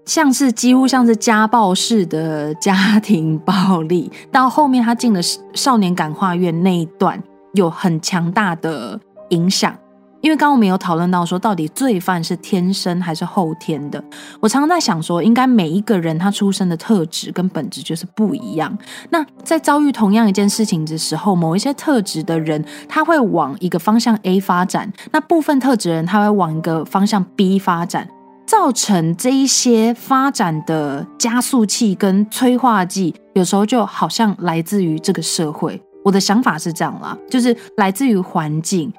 [0.07, 5.21] 像是几乎像是家暴式的家庭暴力，到后面他进了
[5.55, 7.23] 少年感化院那一段，
[7.53, 9.77] 有很强大的影响？
[10.25, 14.03] 因为刚刚我们有讨论到说，到底罪犯是天生还是后天的？
[14.41, 18.75] 我常常在想说，应该每一个人他出生的特质跟本质就是不一样。
[19.11, 28.09] 那在遭遇同样一件事情的时候，某一些特质的人他会往一个方向 A 发展，那部分特质人他会往一个方向 B 发展，
[28.47, 35.79] 造成这一些发展的加速器跟催化剂，有时候就好像来自于这个社会。
[36.03, 38.91] 我的想法是这样啦，就是来自于环境。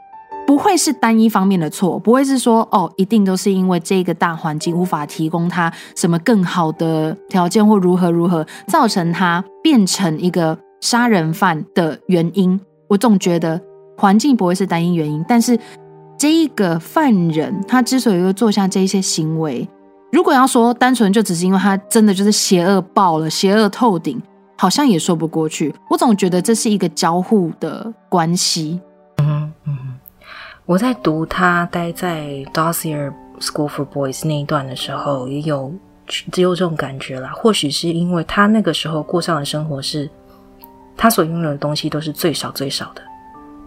[0.48, 12.60] 不会是单一方面的错，不会是说哦，一定都是因为这个大环境无法提供他什么更好的条件或如何如何，造成他变成一个杀人犯的原因。
[12.88, 13.60] 我总觉得
[13.98, 15.58] 环境不会是单一原因，但是
[16.18, 19.68] 这一个犯人他之所以会做下这些行为，
[20.12, 24.22] 如果要说单纯就只是因为他真的就是邪恶爆了，邪恶透顶，
[24.58, 25.74] 好像也说不过去。
[25.90, 28.80] 我总觉得这是一个交互的关系。
[30.66, 35.72] 我在读他待在 Dossier School for Boys 那一段的时候，也有
[36.08, 37.32] 只有这种感觉啦。
[37.36, 40.10] 或许是因为他那个时候过上的生活是，
[40.98, 43.02] 他所拥有的东西都是最少最少的，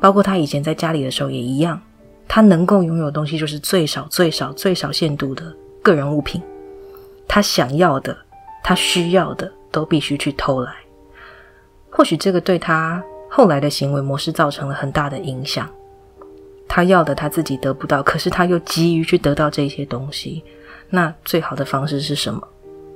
[0.01, 1.81] 包括他以前在家里的时候也一样，
[2.27, 6.43] 他能够拥有的东西就是最少最少最少限度的个人物品，
[7.29, 8.17] 他想要的、
[8.65, 10.75] 他需要的都必须去偷来。
[11.91, 15.71] 或许这个对他后来的行为模式造成了很大的影响。
[16.69, 20.45] 他要的他自己得不到，可是他又急于去得到这些东西。
[20.91, 22.41] 那最好的方式是什么？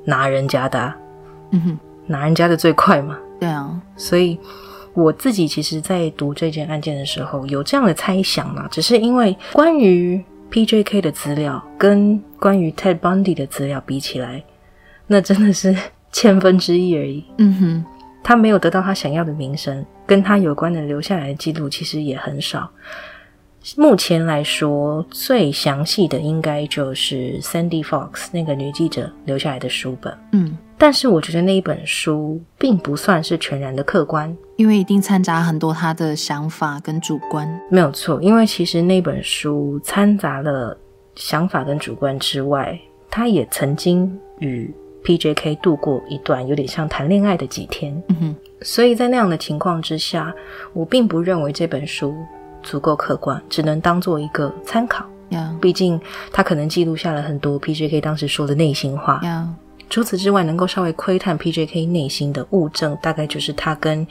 [0.04, 0.92] 拿人家的，
[1.52, 3.18] 嗯哼，拿人家的最快嘛。
[3.40, 4.38] 对啊，所以
[4.94, 8.68] 我自己其实，在读这件案件的时候，有这样的猜想嘛。
[8.70, 14.44] 只是因为关于 P.J.K 的资料跟关于 Ted Bundy 的资料比起来，
[15.06, 15.76] 那真的是
[16.12, 17.24] 千分之一而已。
[17.38, 17.84] 嗯哼，
[18.22, 22.70] 他没有得到他想要的名声，跟他有关的留下来的记录其实也很少。
[23.76, 30.12] 目前来说，最详细的应该就是 Sandy Fox 那个女记者留下来的书本。
[30.32, 37.48] 嗯，但是我觉得那一本书并不算是全然的客观，因为一定掺杂很多她的想法跟主观。
[37.70, 40.76] 没有错，因为其实那本书掺杂了
[41.14, 42.76] 想法跟主观之外，
[43.08, 47.94] 她也曾经与 P.J.K 度过一段有点像谈恋爱的几天。
[48.08, 50.34] 嗯哼，所以在那样的情况之下，
[50.72, 52.12] 我并不认为这本书。
[52.62, 55.04] 足够客观，只能当做一个参考。
[55.60, 55.98] 毕竟
[56.30, 59.20] 他可能记录下了很多 P.J.K 当时说的内心话。
[59.88, 64.06] 除此之外，能够稍微窥探 P.J.K 内心的物证，大概就是他跟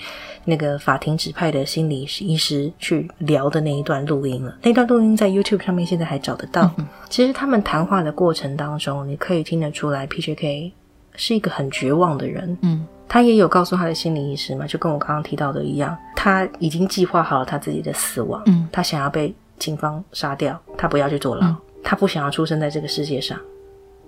[0.46, 4.56] 那个法庭指派的心理医师去聊的那一段录音了。
[4.62, 6.70] 那段录音在 YouTube 上面现在还找得到。
[7.10, 10.72] 其实他们谈话的过程当中，你可以听得出来，P.J.K
[11.16, 12.58] 是一个很绝望的人。
[12.62, 12.86] 嗯。
[13.14, 18.42] 他也有告诉他的心理医师嘛，就跟我刚刚提到的一样，他已经计划好了他自己的死亡。
[18.46, 21.54] 嗯，他想要被警方杀掉，他不要去坐牢，
[21.84, 23.38] 他不想要出生在这个世界上，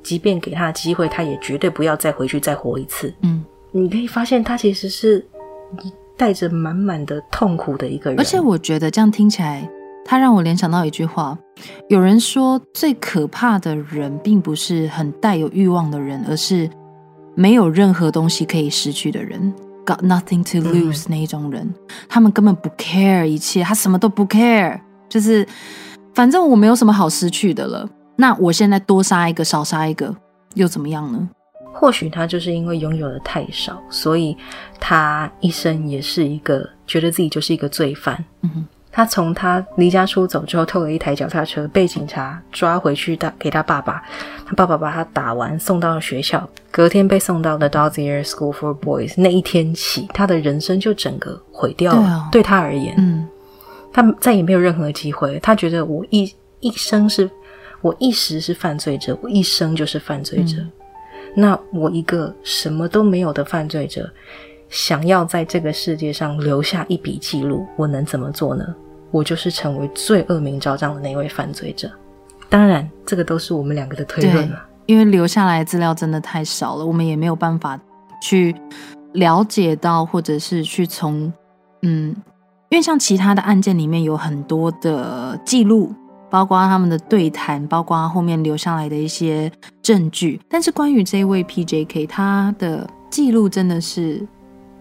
[0.03, 3.13] 即便给他的机会，他也绝对不要再回去再活一次。
[3.23, 5.25] 嗯，你可以发现他其实是
[6.15, 8.17] 带着满满的痛苦的一个人。
[8.17, 9.69] 而且我觉得这样听起来，
[10.05, 11.37] 他让我联想到一句话：
[11.89, 16.69] 有人说最可怕的人，并不是很带有欲望的人，而是。
[17.35, 19.53] 没有任何东西可以失去的人
[19.85, 21.73] ，got nothing to lose 那一种人，
[22.07, 24.79] 他们根本不 care 一切，他什么都不 care，
[25.09, 25.47] 就是
[26.13, 27.89] 反正我没有什么好失去的了。
[28.15, 30.15] 那我现在多杀一个，少杀一个，
[30.53, 31.29] 又怎么样呢？
[31.73, 34.37] 或许他就是因为拥有的太少，所以
[34.79, 38.23] 他一生也是一个觉得自己就是一个罪犯。
[38.41, 38.65] 嗯哼。
[38.95, 44.03] 他从他离家出走之后，偷了一台脚踏车，被警察抓回去打给他爸爸。
[44.45, 46.47] 他爸爸把他打完，送到了学校。
[46.69, 49.15] 隔天被送到了 Dozier School for Boys。
[49.17, 52.29] 那一天起，他的人生就整个毁掉了。
[52.31, 53.27] 对他而言，嗯，
[53.91, 55.39] 他再也没有任何机会。
[55.39, 57.27] 他觉得我一一生是，
[57.81, 60.57] 我一时是犯罪者，我一生就是犯罪者。
[61.35, 64.07] 那我一个什么都没有的犯罪者。
[64.69, 68.65] 想要在这个世界上留下一笔记录，我能怎么做呢？
[69.13, 71.89] 我就是成为最恶名昭彰的那位犯罪者。
[72.49, 77.79] 当然，这个都是我们两个的推论了，因为留下来资料真的太少了，我们也没有办法
[78.21, 78.53] 去
[79.13, 81.31] 了解到，或者是去从
[81.83, 82.09] 嗯，
[82.69, 85.93] 因为像其他的案件里面有很多的记录。
[86.29, 89.51] 包括他们的对谈，包括后面留下来的一些
[89.83, 94.27] 证据，但是关于这位 PJK，他的记录真的是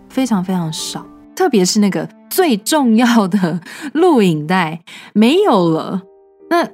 [0.09, 1.05] 非常非常少，
[1.35, 3.61] 特别是那个最重要的
[3.93, 4.80] 录影带
[5.12, 6.03] 没有了。
[6.51, 6.68] 那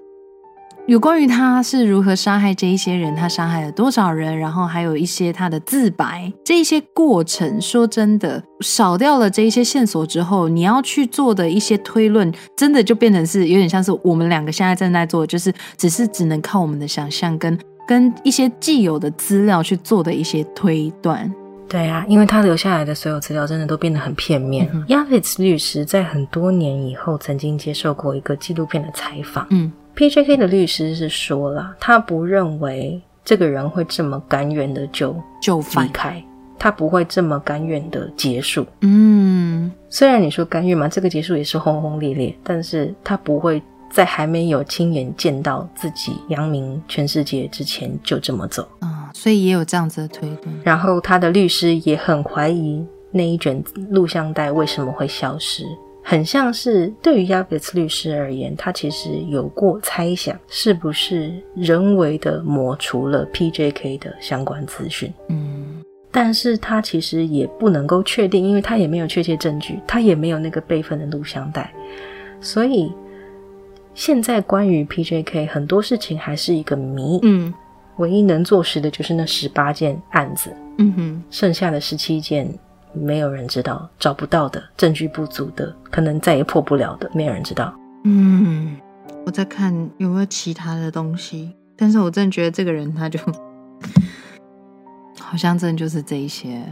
[0.86, 21.30] 有关于他是如何杀害这一些人，他杀害了多少人，然后还有一些他的自白，这一些过程，说真的，少掉了这一些线索之后，你要去做的一些推论，真的就变成是有点像是我们两个现在正在做，就是只是只能靠我们的想象跟跟一些既有的资料去做的一些推断。
[21.68, 24.68] 对啊，因为他留下来的所有资料真的都变得很片面。
[24.88, 29.46] 亚菲茨律师在很多年以后曾经接受过一个纪录片的采访。
[29.50, 29.70] 嗯。
[29.94, 35.12] P.J.K 的律师是说了，他不认为这个人会这么甘愿的就
[35.42, 36.22] 就离开，
[36.56, 38.64] 他不会这么甘愿的结束。
[38.82, 43.60] 嗯，虽然你说甘愿嘛，这个结束也是轰轰烈烈，但是他不会
[43.90, 48.68] 在还没有亲眼见到自己扬名全世界之前就这么走。
[48.80, 50.54] 啊，所以也有这样子的推断。
[50.62, 55.64] 然后他的律师也很怀疑那一卷录像带为什么会消失。
[56.04, 65.12] 很像是对于亚比茨律师而言，他其实有过猜想，是不是人为的抹除了 PJK 的相关资讯？
[65.28, 71.70] 嗯，但是他其实也不能够确定，因为他也没有确切证据，他也没有那个备份的录像带，
[72.40, 72.90] 所以
[73.98, 77.18] 现在关于 PJK 很多事情还是一个谜。
[77.24, 77.52] 嗯，
[77.96, 80.54] 唯一能坐实的就是那十八件案子。
[80.78, 82.48] 嗯哼，剩下的十七件。
[82.94, 87.74] 没有人知道，找不到的证据不足的，可能再也破不了的，没有人知道。
[88.04, 88.76] 嗯，
[89.26, 93.18] 我在看有没有其他的东西，但是我真的觉得这个人他就
[95.20, 96.62] 好像真的就是这一些，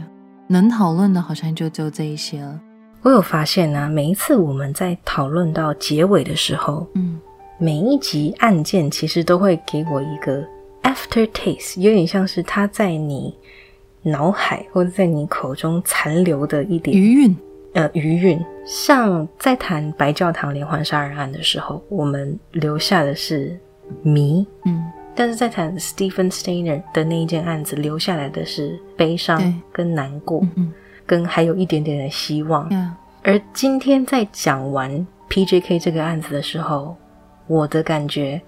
[0.47, 2.59] 能讨论的好像就只有这一些了。
[3.07, 7.17] 我有发现啊，每一次我们在讨论到结尾的时候，嗯，
[7.57, 10.43] 每一集案件其实都会给我一个
[10.83, 13.33] after taste，有点像是它在你。
[14.03, 17.35] 脑海或者在你口中残留的一点余韵，
[17.73, 18.39] 呃，余韵。
[18.65, 23.59] 像在谈白教堂连环杀人案的时候，我们留下的是
[24.03, 24.81] 谜，嗯，
[25.13, 30.71] 但是在谈 Stephen Steiner 的那一件案子，留下来的是悲伤跟难过，嗯，
[31.07, 32.69] 跟还有一点点的希望。
[33.23, 36.95] 而今天在讲完 PJK 这个案子的时候，
[37.47, 38.39] 我的感觉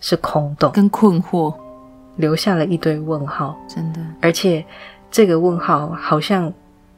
[0.00, 1.54] 是空洞跟困惑，
[2.16, 4.62] 留下了一堆问号，真的，而且。
[5.10, 6.52] 这个问号好像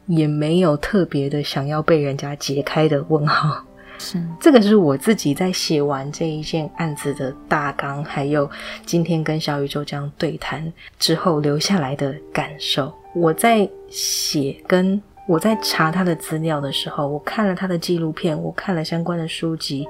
[0.06, 3.62] 也没有特别的想要被人家解开的问号，
[4.00, 8.50] 是这个是我自己在写完这一件案子的大纲，还有
[8.84, 12.92] 今天跟小宇宙这样对谈之后留下来的感受。
[13.14, 15.00] 我在写跟
[15.30, 19.86] 我在查他的资料的时候，我看了他的纪录片，我看了相关的书籍，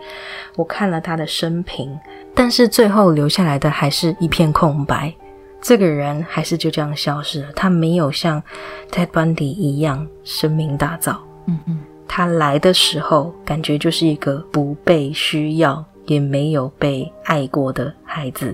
[0.54, 1.98] 我看了他的生平，
[2.34, 5.10] 但是最后留下来的还是一片空白。
[5.62, 8.42] 这个人还是就这样消失了，他没有像
[8.90, 11.16] Ted Bundy 一样声名大噪。
[11.46, 18.52] 嗯嗯，他来的时候感觉就是一个不被需要，也没有被爱过的孩子；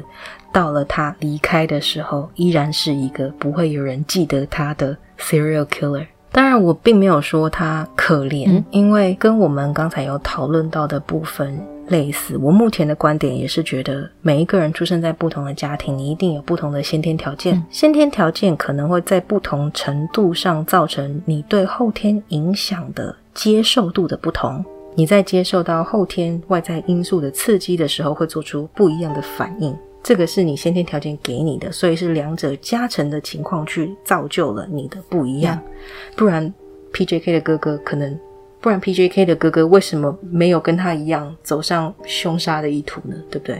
[0.52, 6.06] 到了他离开的时候，依然是一个不会有人记得他的 serial killer。
[6.36, 11.58] 当然，我并没有说他可怜，因为跟我们刚才有讨论到的部分。
[11.88, 24.62] 类似，我目前的观点也是觉得，每一个人出生在不同的家庭，你一定有不同的先天条件，先天条件可能会在不同程度上造成你对后天影响的接受度的不同。
[24.94, 29.74] 你在接受到后天外在因素的刺激的时候，会做出不一样的反应。
[30.06, 35.60] 这个是你先天条件给你的，所以是两者加成的情况去造就了你的不一样。
[36.14, 36.54] 不然
[36.92, 38.16] ，PJK 的哥哥可能。
[38.58, 43.14] 不然，P.J.K 的哥哥为什么没有跟他一样走上凶杀的意图呢？
[43.30, 43.56] 对不对？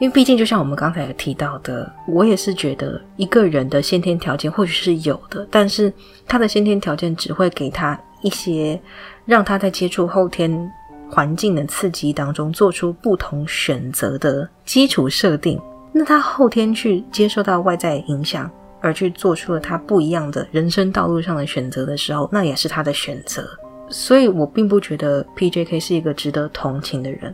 [0.00, 5.92] 因为毕竟，就像我们刚才提到的，我也是觉得一个人的先天条件或许是有的，但是
[6.26, 8.80] 他的先天条件只会给他一些
[9.24, 10.70] 让他在接触后天
[11.10, 15.60] 环境的刺激当中做出不同选择的基础设定。
[15.96, 18.50] 那他后天去接受到外在影响，
[18.80, 23.48] 而去做出了他不一样的人生道路上的选择的时候，那也是他的选择。
[23.88, 27.32] 所以我并不觉得 P.J.K 是一个值得同情的人。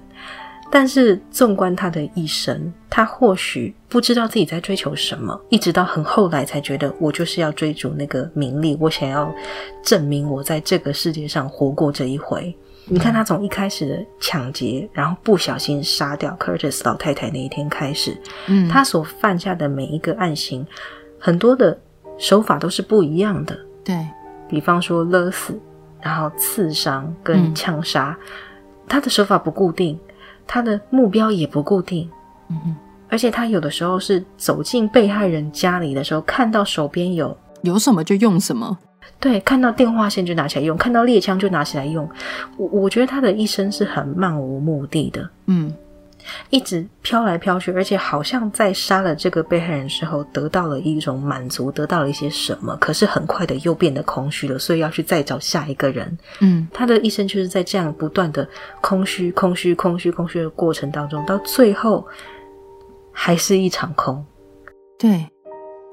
[0.72, 9.34] 但是纵观他的一生，他或许不知道自己在追求什么，一直到很后来才觉得，我就是要追逐那个名利，我想要
[9.82, 12.54] 证明我在这个世界上活过这一回。
[12.92, 20.66] 你看他从一开始的抢劫，然后不小心杀掉 Curtis 老太太那一天开始，嗯，他所犯下的每一个案型，
[21.18, 21.78] 很多的
[22.18, 23.56] 手法都是不一样的。
[23.84, 24.04] 对，
[24.48, 25.56] 比方说勒死，
[26.00, 28.18] 然后刺伤跟枪杀，
[28.88, 29.96] 他的手法不固定，
[30.44, 32.10] 他的目标也不固定，
[32.48, 32.76] 嗯
[33.08, 38.78] 而且他有的时候是走进被害人家里的时候，看到手边有有什么就用什么。
[39.18, 42.08] 对，看到电话线就拿起来用，看到猎枪就拿起来用。
[42.56, 45.74] 我我觉得他的一生是很漫无目的的，嗯，
[46.48, 56.18] 一直飘来飘去，而且好像在杀了这个被害人之后，得到了一种满足，得到了一些什么，可是很快的又变得空虚了，所以要去再找下一个人。
[56.40, 58.48] 嗯，他的一生就是在这样不断的
[58.80, 62.06] 空虚、空虚、空虚、空虚的过程当中，到最后
[63.12, 64.24] 还是一场空。
[64.98, 65.26] 对。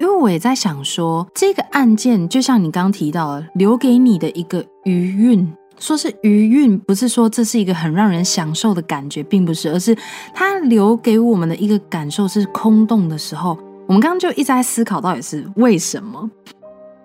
[0.00, 9.96] 因为我也在想说，这个案件就像你刚刚提到的，留给你的一个余韵，说是余韵，不是说这是一个很让人享受的感觉，并不是，而是
[10.32, 13.58] 它留给我们的一个感受是空洞的时候。
[13.86, 16.30] 我们刚刚就一直在思考，到底是为什么？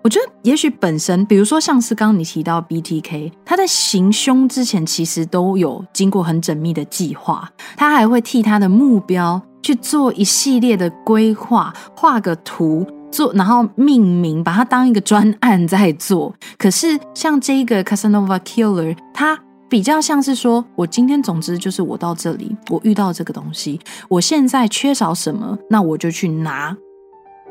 [0.02, 9.40] 我觉得也许本身，比如说像是刚刚你提到 BTK，他在行凶之前其实都有经过很缜密的计划，他还会替他的目标。
[9.64, 16.34] 去做一系列的规划，画个图，做然后命名，把它当一个专案在做。
[16.58, 23.80] 可是像这个 Casanova Killer，它比较像是说，我今天总之就是我到这里，我遇到这个东西，
[24.10, 26.76] 我现在缺少什么，那我就去拿。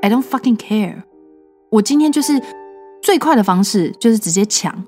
[0.04, 1.02] I don't fucking care。
[1.72, 2.40] 我今天就是
[3.02, 4.86] 最快的方式就是直接抢。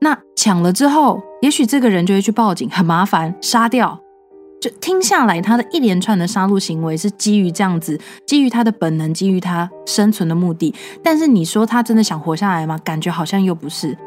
[0.00, 4.00] 那抢了之后，也许这个人就会去报警，很麻烦，杀掉。
[4.62, 10.72] 就听下来，他的一连串的杀戮行为是基于这样子，基于他的本能，基于他生存的目的。
[11.02, 12.78] 但是你说他真的想活下来吗？
[12.84, 13.98] 感觉好像又不是，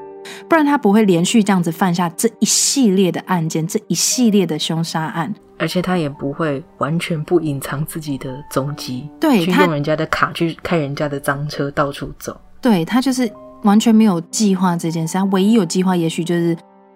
[0.47, 12.39] 不然他不会连续这样子犯下这一系列的案件，这一系列的凶杀案，而且他也不会完全不隐藏自己的踪迹，对，去用人家的卡去开人家的赃车到处走。
[12.61, 13.29] 对他就是
[13.63, 16.55] 完全没有计划这件事，他唯一有计划，也许就是。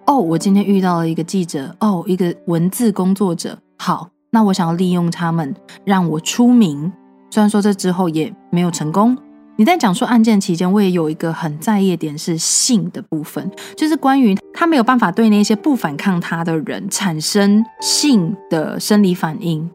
[0.10, 3.56] 哦，我今天遇到了一个记者，哦，一个文字工作者。
[3.77, 5.56] 好，那我想要利用他们
[5.86, 6.91] 让我出名。
[7.30, 9.15] 虽然说这之后也没有成功。
[9.56, 19.69] 你在讲述案件期间，我也有一个很在意的点是性的部分，就是关于他没有办法对那些不反抗他的人产生性的生理反应。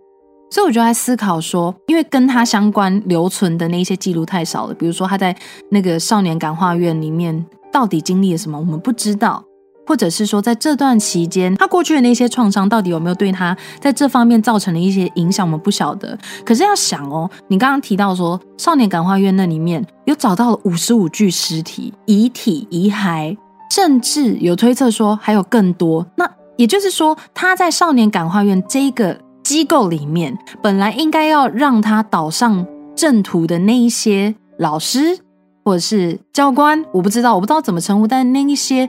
[0.51, 5.36] 所以我就在思考说，因为跟他相关留存的那些记录太少了，比如说他在
[5.70, 9.44] 那个少年感化院里面到底经历了什么，我们不知道。
[9.86, 16.19] 或者是说，在这段期间，他过去的那些创伤到底有没有对他在这方面造成了一些影响，我们不晓得。
[16.44, 23.36] 可是要想哦，你刚刚提到说，少年感化院那里面有找到了五十五具尸体、遗体、遗骸，
[23.70, 26.06] 甚至有推测说还有更多。
[26.16, 32.66] 那也就是说，他在少年感化院这个机构里面，本来应该要让他导上
[32.97, 35.19] 正途的那一些老师
[35.65, 38.89] 或者是教官，我不知道，我不知道怎么称呼，但那一些。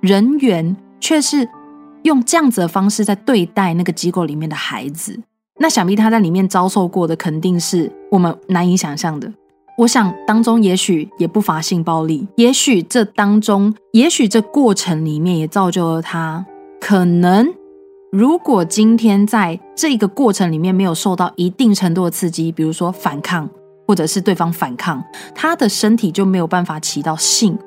[0.00, 1.48] 人员却是
[2.02, 5.18] 用这样子的方式在对待那个机构里面的孩子，
[5.58, 9.30] 那想必他在里面遭受过的肯定是我们难以想象的。
[9.76, 16.44] 我想当中也许也不乏性暴力，也许这当中，也许这过程里面也造就了他。
[16.80, 17.46] 可能
[18.10, 23.48] 如果今天在这个过程里面没有受到一定程度的刺激，比如说反抗，
[23.86, 25.02] 或者是对方反抗，
[25.34, 27.58] 他的身体就没有办法起到性。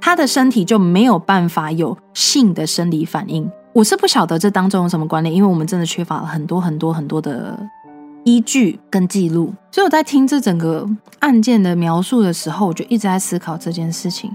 [0.00, 3.48] 他的身体就没有办法有性的生理反应。
[3.72, 7.56] 我是不晓得这当中有什么关联，因为我们真的缺乏了很多很多很多的
[8.24, 9.54] 依据跟记录。
[9.70, 10.88] 所以我在听这整个
[11.20, 14.34] 案件的描述的时候，我就一直在思考这件事情。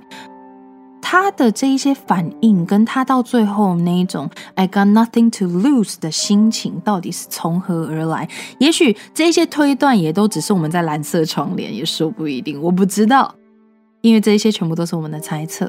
[1.01, 8.27] 他的这一些反应，跟他到最后那一种 “I got nothing to lose” 的心情，到底是从何而来？
[8.57, 12.61] 也许这一些推断也都只是我们在蓝色窗帘，也说不一定。
[12.61, 13.35] 我不知道。
[14.06, 15.68] 因为这些全部都是我们的猜测，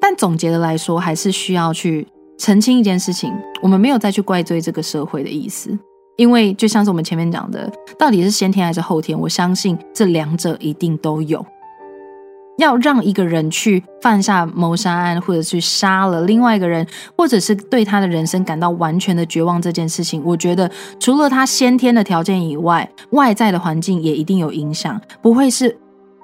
[0.00, 2.04] 但总结的来说，还是需要去
[2.36, 3.32] 澄清一件事情：
[3.62, 5.70] 我们没有再去怪罪这个社会的意思。
[6.16, 9.16] 因为就像是我们前面讲的，到底是先天还是后天？
[9.16, 11.46] 我相信这两者一定都有。
[12.58, 16.84] 要让一个人去犯下谋杀案，或者去杀了另外一个人，
[17.16, 20.68] 或者是对他的人生感到完全的绝望，这件事情，我觉得
[20.98, 25.78] 除了他先天的条件以外，外在的环境也一定有影响，不会是。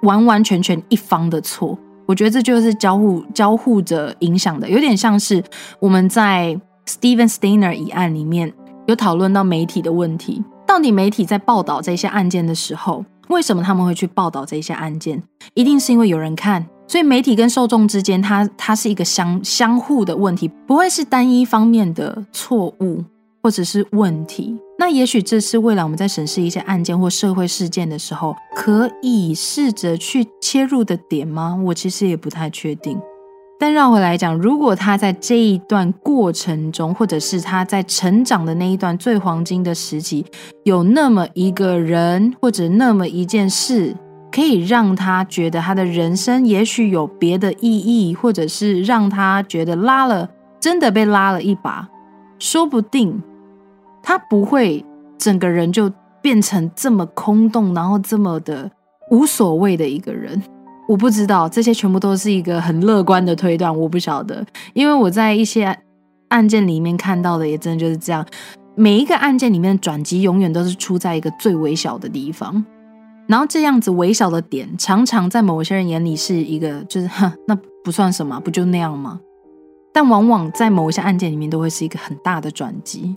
[0.06, 1.76] 完完全全一方的错，
[2.06, 5.42] 我觉得这就是交互交互着影响的，有点像是
[5.80, 8.50] 我们在 Steven Steiner 一案里面
[8.86, 10.42] 有讨论到媒体的问题。
[10.66, 15.22] 到底媒体在报道这些案件的时候，为什么他们会去报道这些案件？
[15.54, 23.04] 一定是因为有人看，所以媒体跟受众之间，它它是一个相相互的问题，不会是单一方面的错误
[23.46, 24.58] 或者是问题。
[24.76, 31.56] 那也许这是未来我们在审视一些案件或社会事件的时候，可以试着去切入的点吗？
[31.66, 33.00] 我其实也不太确定。
[33.56, 40.26] 但绕回来讲，如果他在这一段过程中，或者是他在成长的那一段最黄金的时期，
[40.64, 43.94] 有那么一个人或者那么一件事，
[44.32, 50.28] 可以让他觉得他的人生也许有别的意义，或者是让他觉得拉了
[50.58, 51.88] 真的被拉了一把，
[52.40, 53.22] 说不定
[54.06, 54.84] 他不会
[55.18, 55.92] 整个人就
[56.22, 58.70] 变成这么空洞，然后这么的
[59.10, 60.40] 无所谓的一个人。
[60.88, 63.76] 我不知道，这些全部都是一个很乐观的推断。
[63.76, 65.76] 我不晓得，因为我在一些
[66.28, 68.24] 案件里面看到的也真的就是这样。
[68.76, 72.64] 每一个案件里面的转机永远都是出在一个最微小的地方，
[73.26, 79.18] 然后这样子微小的点，常常在某些人眼里是一个就是哼，那不算什么，不就那样吗？
[79.92, 83.16] 但往往在某一些案件里面都会是一个很大的转机。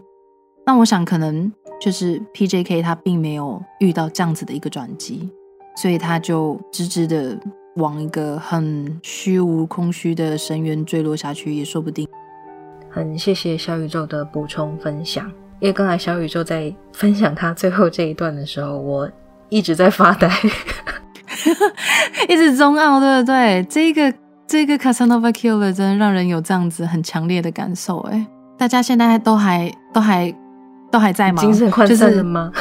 [0.70, 1.52] 那我想可能
[1.82, 5.28] 就是 P.J.K 他并没有遇到这样子的一个转机，
[5.76, 7.36] 所以他就直直的。
[7.76, 12.06] 往一个很虚无空虚的深渊坠落下去也说不定。
[12.90, 15.26] 很谢谢小宇宙的补充分享，
[15.62, 19.10] 因为刚才小宇宙在分享他最后这一段的时候，我
[19.48, 20.30] 一直在发呆，
[22.28, 23.64] 一直中奥，对不对？
[23.70, 24.14] 这个
[24.46, 28.00] 这个 Casanova Killer 真的让人有这样子很强烈的感受。
[28.00, 28.28] 哎，
[28.58, 30.36] 大家现在都还都还
[30.92, 31.42] 都还在吗？
[31.42, 32.52] 精神涣散了吗？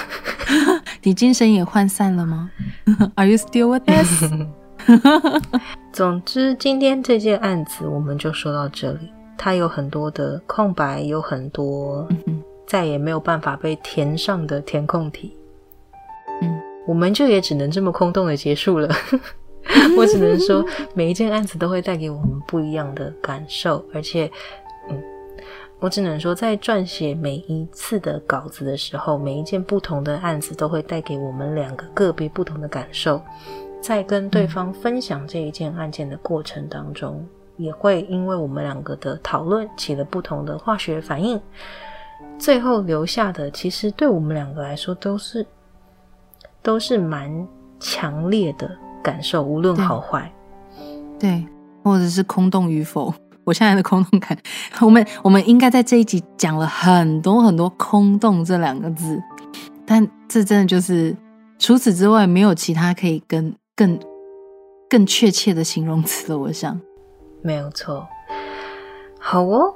[1.02, 2.50] 你精神也涣散了吗？
[3.16, 4.24] Are you still with us？
[5.92, 9.10] 总之，今天这件案子我们就说到这里。
[9.36, 12.08] 它有很多的空白，有很多
[12.66, 15.36] 再也没有办法被填上的填空题。
[16.42, 18.88] 嗯，我们就也只能这么空洞的结束了。
[19.96, 24.30] 我只能说，每一件案子都会带给我们不一样的感受，而且，嗯，
[25.80, 33.20] 我只能说，在撰写每一次的稿子的时候，每一件不同的案子都会带给我们两个个别不同的感受。
[33.80, 37.24] 在跟对方分享这一件案件的过程当中，
[37.56, 41.40] 也会因为我们两个的讨论起了不同的化学反应，
[42.40, 45.46] 最后留下的其实对我们两个来说都是
[46.60, 47.46] 都是蛮
[47.78, 48.68] 强烈的
[49.00, 50.28] 感受，无论好坏，
[51.20, 51.46] 对，
[51.84, 53.14] 或者是空洞与否。
[53.48, 54.38] 我现在的空洞感，
[54.80, 59.20] 我们我们应该在这一集讲了很多很多“空洞”这两个字，
[59.86, 61.16] 但这真的就是
[61.58, 63.54] 除此之外没有其他可以跟。
[63.78, 63.96] 更
[64.90, 66.80] 更确切的形容词了，我想
[67.42, 68.04] 没有错。
[69.20, 69.72] 好哦，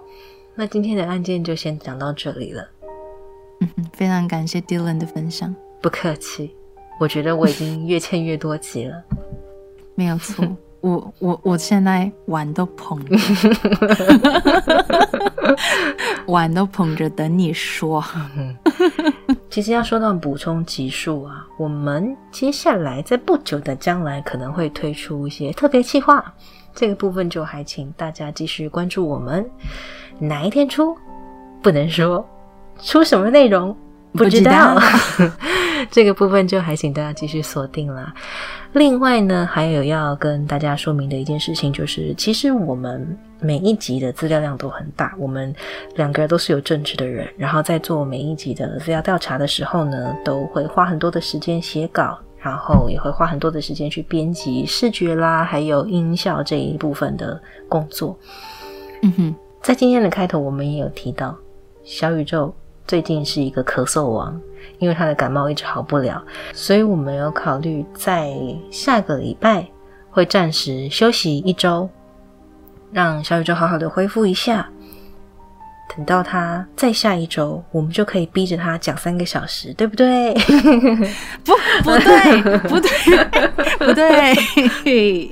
[0.56, 2.68] 那今天的案件就先讲到这里了。
[3.60, 6.52] 嗯哼，非常感谢 Dylan 的分享，不客气。
[6.98, 9.04] 我觉得我已经越欠越多集了，
[9.94, 10.44] 没有错。
[10.82, 13.16] 我我我现在碗都捧着，
[16.26, 18.04] 碗都捧着等你说。
[19.48, 26.34] 其实要说到补充集数啊，我们接下来在不久的将来可能会推出一些特别企划，
[26.74, 29.48] 这个部分就还请大家继续关注我们。
[30.18, 30.96] 哪一天出
[31.62, 32.26] 不能说，
[32.82, 33.76] 出什么内容
[34.12, 34.78] 不知道，
[35.90, 38.12] 这个部分就还请大家继续锁定啦。
[38.74, 45.14] 另外呢，还有要跟大家说明的一件事情，就是其实我们每一集的资料量都很大。
[45.18, 45.54] 我们
[45.96, 58.18] 两个人都是有正直的人，然后在做每一集的资料调查的时候呢，都会花很多的时间写稿，然后也会花很多的时间去编辑视觉啦，还有音效这一部分的工作。
[59.02, 61.36] 嗯哼，在今天的开头，我们也有提到
[61.84, 62.54] 小宇宙
[62.86, 64.40] 最近是一个咳嗽王。
[64.78, 66.22] 因为他的感冒一直好不了，
[66.52, 68.32] 所以我们有考虑在
[68.70, 69.66] 下个礼拜
[70.10, 71.88] 会暂时休息一周，
[72.92, 74.68] 让小宇宙好好的恢复一下。
[75.94, 80.32] 等到他再下一周，我们就可以逼着他讲三个小时，对不对？
[81.44, 81.52] 不，
[81.82, 82.90] 不对，不对，
[83.78, 83.92] 不
[84.84, 85.30] 对。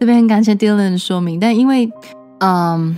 [0.00, 1.88] 这边感谢 Dylan 的说明，但因为，
[2.40, 2.96] 嗯。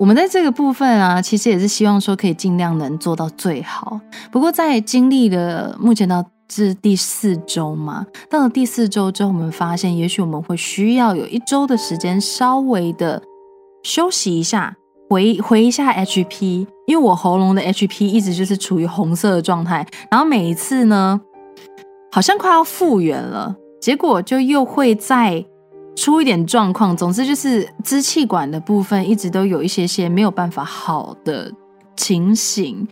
[0.00, 4.00] 我们在这个部分啊，其实也是希望说可以尽量能做到最好。
[4.32, 13.22] 不过在经历了目前到至第四周嘛，到了第四周之后，我们发现也许我们会需要有一周的时间稍微的
[13.82, 14.74] 休息一下，
[15.10, 21.20] 回回一下 HP，因为我喉咙的 HP 一直就是处于红色的状态，然后每一次呢，
[22.10, 25.44] 好像快要复原了，结果就又会在。
[26.00, 31.52] 出一点状况，总之就是支气管的部分一直都有一些些没有办法好的
[31.94, 32.88] 情形。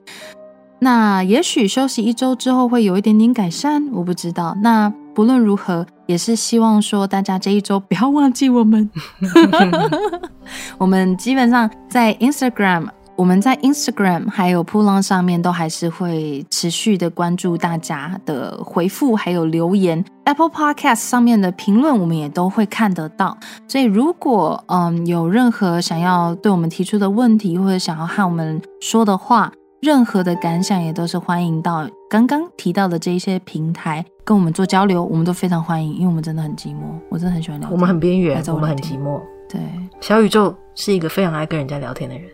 [0.81, 4.55] 那也许休息一周之后会有一点点改善，我不知道。
[4.63, 8.91] 那不论如何，也是希望说大家这一周不要忘记我们。
[10.77, 12.89] 我们基本上在 Instagram。
[13.19, 20.05] 我们在 Instagram 还有铺浪上面都还是会持续的关注大家的回复，还有留言。
[20.23, 23.37] Apple Podcast 上面的评论我们也都会看得到。
[23.67, 37.69] 所以如果嗯有任何想要对我们提出的问题，或者想要和我们说的话，任何的感想也都是欢迎到刚刚提到的这一些平台跟我们做交流，我们都非常欢迎，因为我们真的很寂寞，我真的很喜欢聊。
[37.69, 39.21] 我们很边缘，我们很寂寞。
[39.49, 39.61] 对，
[40.01, 42.25] 小宇宙是一个非常爱跟人家聊天的人。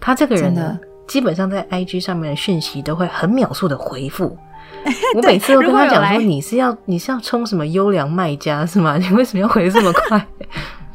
[0.00, 4.36] 他这个人呢，基本上在 IG 上面的讯息都会很秒速的回复。
[5.14, 8.96] 我每次都跟他讲说：“你是要你是要充什么优良卖家是吗？
[8.96, 10.24] 你为什么要回这么快？”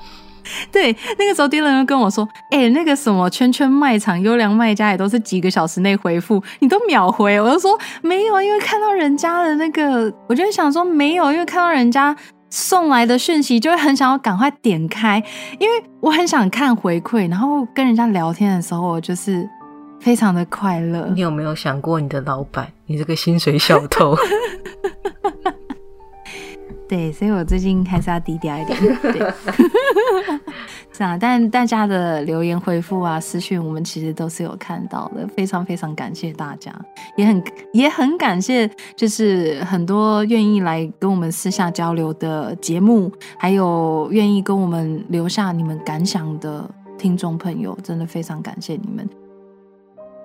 [0.71, 12.15] 对，那个时候 Dylan 又跟我说：“哎，那个什么圈圈卖场优良卖家也都是几个小时内回复，你都秒回。”我就说：“没有，因为看到人家的那个，我就想说没有，因为看到人家。”
[12.51, 15.23] 送来的讯息就会很想要赶快点开，
[15.57, 19.49] 因为我很想看回馈，然后跟人家聊天的时候，我就是
[20.01, 21.09] 非常的快乐。
[21.15, 22.67] 你有没有想过你的老板？
[22.85, 24.15] 你这个薪水小偷。
[26.91, 28.77] 对，所以我最近还是要低调一点。
[29.01, 29.33] 对，
[30.91, 36.69] 是啊，但大家的留言回复啊、私讯，我们其实都是有看到的，非常非常感谢大家，
[37.15, 37.41] 也很
[37.71, 49.07] 也很感谢，就是很多愿意来跟我们私下交流的节目，还有愿意跟我们留下你们感想的听众朋友，真的非常感谢你们。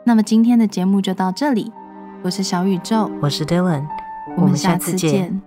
[0.05, 1.71] 那么今天的节目就到这里，
[2.23, 3.87] 我是小宇宙，我是 Dylan，
[4.37, 5.41] 我们下次见。